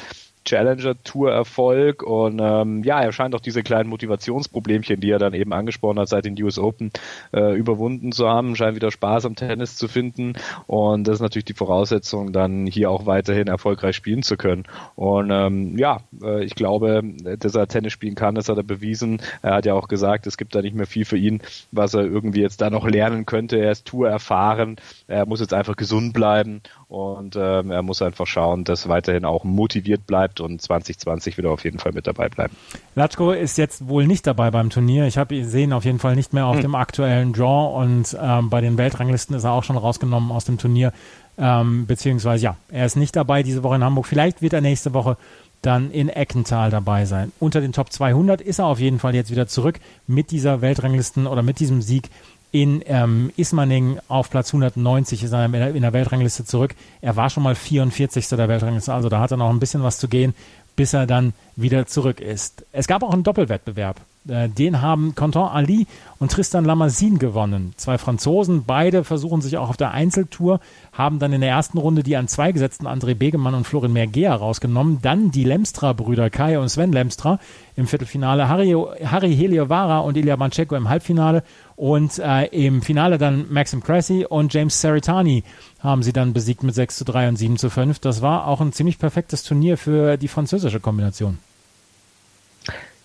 [0.45, 5.33] Challenger Tour Erfolg und ähm, ja, er scheint auch diese kleinen Motivationsproblemchen, die er dann
[5.33, 6.91] eben angesprochen hat, seit den US Open
[7.33, 10.33] äh, überwunden zu haben, scheint wieder Spaß am Tennis zu finden.
[10.67, 14.63] Und das ist natürlich die Voraussetzung, dann hier auch weiterhin erfolgreich spielen zu können.
[14.95, 17.03] Und ähm, ja, äh, ich glaube,
[17.37, 19.21] dass er Tennis spielen kann, das hat er bewiesen.
[19.41, 22.01] Er hat ja auch gesagt, es gibt da nicht mehr viel für ihn, was er
[22.01, 23.57] irgendwie jetzt da noch lernen könnte.
[23.57, 24.77] Er ist Tour erfahren,
[25.07, 29.43] er muss jetzt einfach gesund bleiben und ähm, er muss einfach schauen, dass weiterhin auch
[29.43, 32.55] motiviert bleibt und 2020 wieder auf jeden Fall mit dabei bleiben.
[32.95, 35.05] Latschko ist jetzt wohl nicht dabei beim Turnier.
[35.05, 36.63] Ich habe ihn sehen auf jeden Fall nicht mehr auf hm.
[36.63, 40.57] dem aktuellen Draw und ähm, bei den Weltranglisten ist er auch schon rausgenommen aus dem
[40.57, 40.91] Turnier.
[41.37, 44.07] Ähm, beziehungsweise ja, er ist nicht dabei diese Woche in Hamburg.
[44.07, 45.15] Vielleicht wird er nächste Woche
[45.61, 47.31] dann in Eckental dabei sein.
[47.39, 51.27] Unter den Top 200 ist er auf jeden Fall jetzt wieder zurück mit dieser Weltranglisten
[51.27, 52.09] oder mit diesem Sieg
[52.51, 56.75] in ähm, Ismaning auf Platz 190 ist er in der, Weltrangliste zurück.
[57.01, 58.27] Er war schon mal 44.
[58.29, 60.33] der Weltrangliste, also da hat er noch ein bisschen was zu gehen,
[60.75, 62.65] bis er dann wieder zurück ist.
[62.71, 64.01] Es gab auch einen Doppelwettbewerb.
[64.27, 65.87] Äh, den haben Quentin Ali
[66.19, 67.73] und Tristan Lamassine gewonnen.
[67.77, 70.59] Zwei Franzosen, beide versuchen sich auch auf der Einzeltour,
[70.91, 74.33] haben dann in der ersten Runde die an zwei gesetzten André Begemann und Florin Mergea
[74.33, 74.99] rausgenommen.
[75.01, 77.39] Dann die Lemstra-Brüder Kai und Sven Lemstra
[77.75, 78.75] im Viertelfinale, Harry,
[79.05, 81.43] Harry Heliovara und Ilya Mancheko im Halbfinale
[81.79, 85.43] und äh, im Finale dann Maxim Cressy und James Saritani
[85.79, 87.99] haben sie dann besiegt mit 6 zu 3 und 7 zu 5.
[87.99, 91.37] Das war auch ein ziemlich perfektes Turnier für die französische Kombination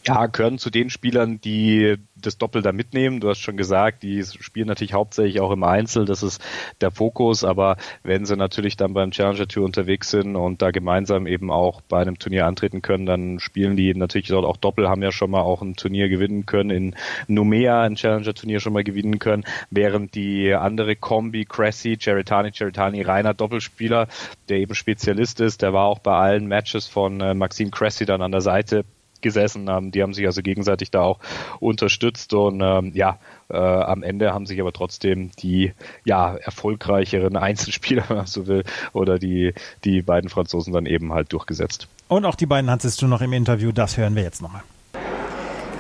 [0.07, 3.21] ja, gehören zu den Spielern, die das Doppel da mitnehmen.
[3.21, 6.43] Du hast schon gesagt, die spielen natürlich hauptsächlich auch im Einzel, das ist
[6.81, 11.27] der Fokus, aber wenn sie natürlich dann beim Challenger Tour unterwegs sind und da gemeinsam
[11.27, 15.03] eben auch bei einem Turnier antreten können, dann spielen die natürlich dort auch Doppel, haben
[15.03, 16.97] ja schon mal auch ein Turnier gewinnen können, in
[17.27, 23.03] Numea ein Challenger Turnier schon mal gewinnen können, während die andere Kombi, Cressy, Ceritani, Ceritani,
[23.03, 24.09] reiner Doppelspieler,
[24.49, 28.23] der eben Spezialist ist, der war auch bei allen Matches von äh, Maxime Cressy dann
[28.23, 28.85] an der Seite
[29.25, 29.91] gesessen haben.
[29.91, 31.19] Die haben sich also gegenseitig da auch
[31.59, 33.19] unterstützt und ähm, ja,
[33.51, 35.73] äh, am Ende haben sich aber trotzdem die
[36.05, 38.63] ja erfolgreicheren Einzelspieler, wenn man so will,
[38.93, 39.53] oder die
[39.83, 41.89] die beiden Franzosen dann eben halt durchgesetzt.
[42.07, 44.63] Und auch die beiden hattest du noch im Interview, das hören wir jetzt nochmal.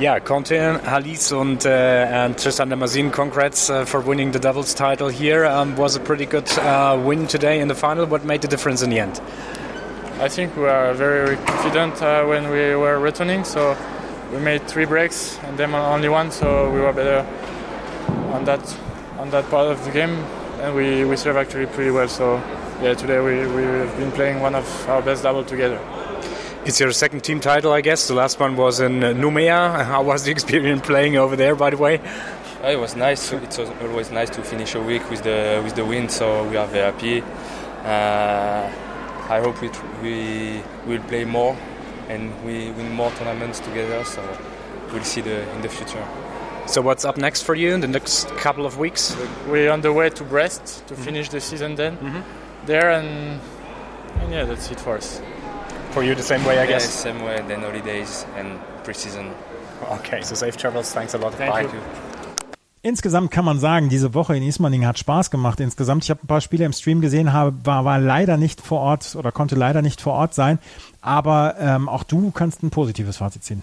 [0.01, 5.09] Yeah, Quentin, Halis and, uh, and Tristan Demazin, congrats uh, for winning the doubles title
[5.09, 5.47] here.
[5.47, 8.05] Um, was a pretty good uh, win today in the final.
[8.05, 9.21] What made the difference in the end?
[10.25, 13.45] I think we were very confident uh, when we were returning.
[13.45, 13.77] So
[14.33, 16.31] we made three breaks and them only one.
[16.31, 17.21] So we were better
[18.33, 18.65] on that
[19.19, 20.15] on that part of the game,
[20.63, 22.09] and we we served actually pretty well.
[22.09, 22.37] So
[22.81, 25.79] yeah, today we we've been playing one of our best double together.
[26.65, 28.09] It's your second team title, I guess.
[28.09, 29.85] The last one was in Numea.
[29.93, 31.99] How was the experience playing over there, by the way?
[32.63, 33.31] Uh, it was nice.
[33.31, 36.57] It was always nice to finish a week with the with the win, so we
[36.57, 37.23] are very happy.
[37.85, 38.94] Uh,
[39.29, 39.71] I hope we
[40.03, 41.57] we will play more
[42.09, 44.05] and we win more tournaments together.
[44.05, 44.23] So
[44.93, 46.07] we'll see the in the future.
[46.67, 49.15] So what's up next for you in the next couple of weeks?
[49.49, 51.03] We're on the way to Brest to mm-hmm.
[51.03, 52.67] finish the season then mm-hmm.
[52.67, 53.39] there, and,
[54.21, 55.21] and yeah, that's it for us.
[55.91, 56.89] For you, the same way, I Yeah, guess.
[56.89, 57.43] same way.
[57.47, 59.35] Then holidays and preseason.
[60.01, 60.91] Okay, so safe travels.
[60.93, 61.35] Thanks a lot.
[61.35, 61.63] Thank Bye.
[61.63, 62.14] you.
[62.85, 65.59] Insgesamt kann man sagen, diese Woche in Ismaning hat Spaß gemacht.
[65.59, 68.81] Insgesamt, ich habe ein paar Spiele im Stream gesehen, habe, war, war leider nicht vor
[68.81, 70.59] Ort oder konnte leider nicht vor Ort sein.
[71.01, 73.63] Aber ähm, auch du kannst ein positives Fazit ziehen.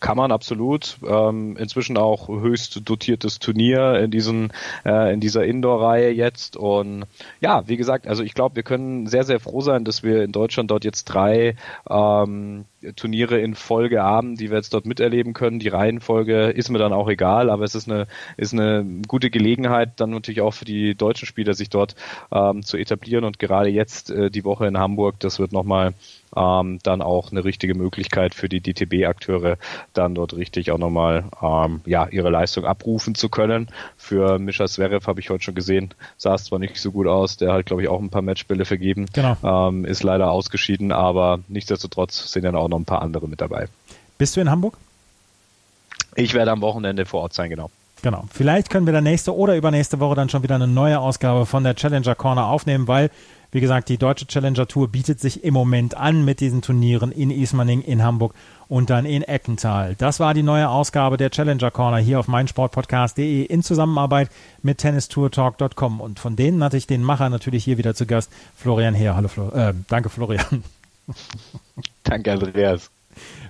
[0.00, 0.96] Kann man absolut.
[1.06, 4.54] Ähm, inzwischen auch höchst dotiertes Turnier in diesen
[4.86, 6.56] äh, in dieser Indoor-Reihe jetzt.
[6.56, 7.04] Und
[7.40, 10.32] ja, wie gesagt, also ich glaube, wir können sehr, sehr froh sein, dass wir in
[10.32, 11.56] Deutschland dort jetzt drei
[11.90, 12.64] ähm,
[12.96, 15.58] Turniere in Folge haben, die wir jetzt dort miterleben können.
[15.58, 18.06] Die Reihenfolge ist mir dann auch egal, aber es ist eine
[18.36, 21.94] ist eine gute Gelegenheit, dann natürlich auch für die deutschen Spieler sich dort
[22.32, 23.24] ähm, zu etablieren.
[23.24, 25.94] Und gerade jetzt äh, die Woche in Hamburg, das wird nochmal
[26.36, 29.56] ähm, dann auch eine richtige Möglichkeit für die DTB-Akteure,
[29.94, 33.68] dann dort richtig auch nochmal ähm, ja, ihre Leistung abrufen zu können.
[33.96, 37.36] Für Mischa Zverev habe ich heute schon gesehen, sah es zwar nicht so gut aus,
[37.36, 39.36] der hat, glaube ich, auch ein paar Matchbälle vergeben, Genau.
[39.42, 43.68] ähm, ist leider ausgeschieden, aber nichtsdestotrotz sind dann auch noch ein paar andere mit dabei.
[44.18, 44.76] Bist du in Hamburg?
[46.14, 47.70] Ich werde am Wochenende vor Ort sein, genau.
[48.02, 48.24] Genau.
[48.30, 51.64] Vielleicht können wir dann nächste oder übernächste Woche dann schon wieder eine neue Ausgabe von
[51.64, 53.10] der Challenger Corner aufnehmen, weil,
[53.52, 57.30] wie gesagt, die deutsche Challenger Tour bietet sich im Moment an mit diesen Turnieren in
[57.30, 58.34] Ismaning, in Hamburg
[58.68, 59.94] und dann in Eckental.
[59.96, 64.30] Das war die neue Ausgabe der Challenger Corner hier auf meinsportpodcast.de in Zusammenarbeit
[64.62, 66.00] mit tennistourtalk.com.
[66.00, 69.16] Und von denen hatte ich den Macher natürlich hier wieder zu Gast, Florian Heer.
[69.16, 70.64] Hallo, Flo äh, danke, Florian.
[72.06, 72.90] Danke, Andreas.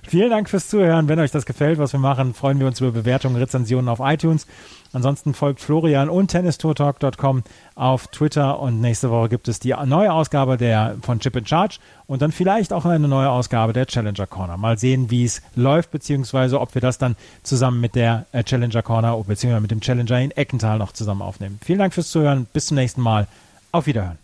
[0.07, 1.09] Vielen Dank fürs Zuhören.
[1.09, 4.47] Wenn euch das gefällt, was wir machen, freuen wir uns über Bewertungen, Rezensionen auf iTunes.
[4.93, 7.43] Ansonsten folgt Florian und tennistourtalk.com
[7.75, 11.79] auf Twitter und nächste Woche gibt es die neue Ausgabe der von Chip and Charge
[12.05, 14.55] und dann vielleicht auch eine neue Ausgabe der Challenger Corner.
[14.55, 18.81] Mal sehen, wie es läuft, beziehungsweise ob wir das dann zusammen mit der äh, Challenger
[18.81, 21.59] Corner beziehungsweise mit dem Challenger in Eckental noch zusammen aufnehmen.
[21.61, 22.47] Vielen Dank fürs Zuhören.
[22.53, 23.27] Bis zum nächsten Mal.
[23.73, 24.17] Auf Wiederhören.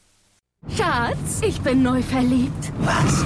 [0.69, 2.71] Schatz, ich bin neu verliebt.
[2.79, 3.25] Was?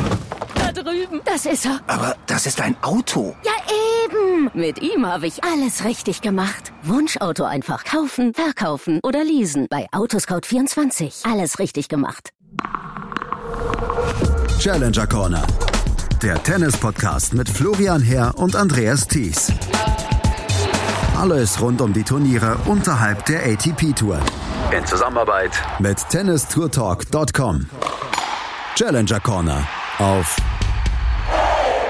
[0.83, 1.21] Drüben.
[1.25, 1.79] Das ist er.
[1.87, 3.35] Aber das ist ein Auto.
[3.43, 3.51] Ja,
[4.05, 4.49] eben.
[4.53, 6.71] Mit ihm habe ich alles richtig gemacht.
[6.83, 9.67] Wunschauto einfach kaufen, verkaufen oder leasen.
[9.69, 11.31] Bei Autoscout24.
[11.31, 12.31] Alles richtig gemacht.
[14.59, 15.45] Challenger Corner.
[16.21, 19.51] Der Tennis-Podcast mit Florian Herr und Andreas Thies.
[21.15, 24.19] Alles rund um die Turniere unterhalb der ATP-Tour.
[24.75, 27.69] In Zusammenarbeit mit tennistourtalk.com.
[28.75, 29.67] Challenger Corner
[29.99, 30.35] auf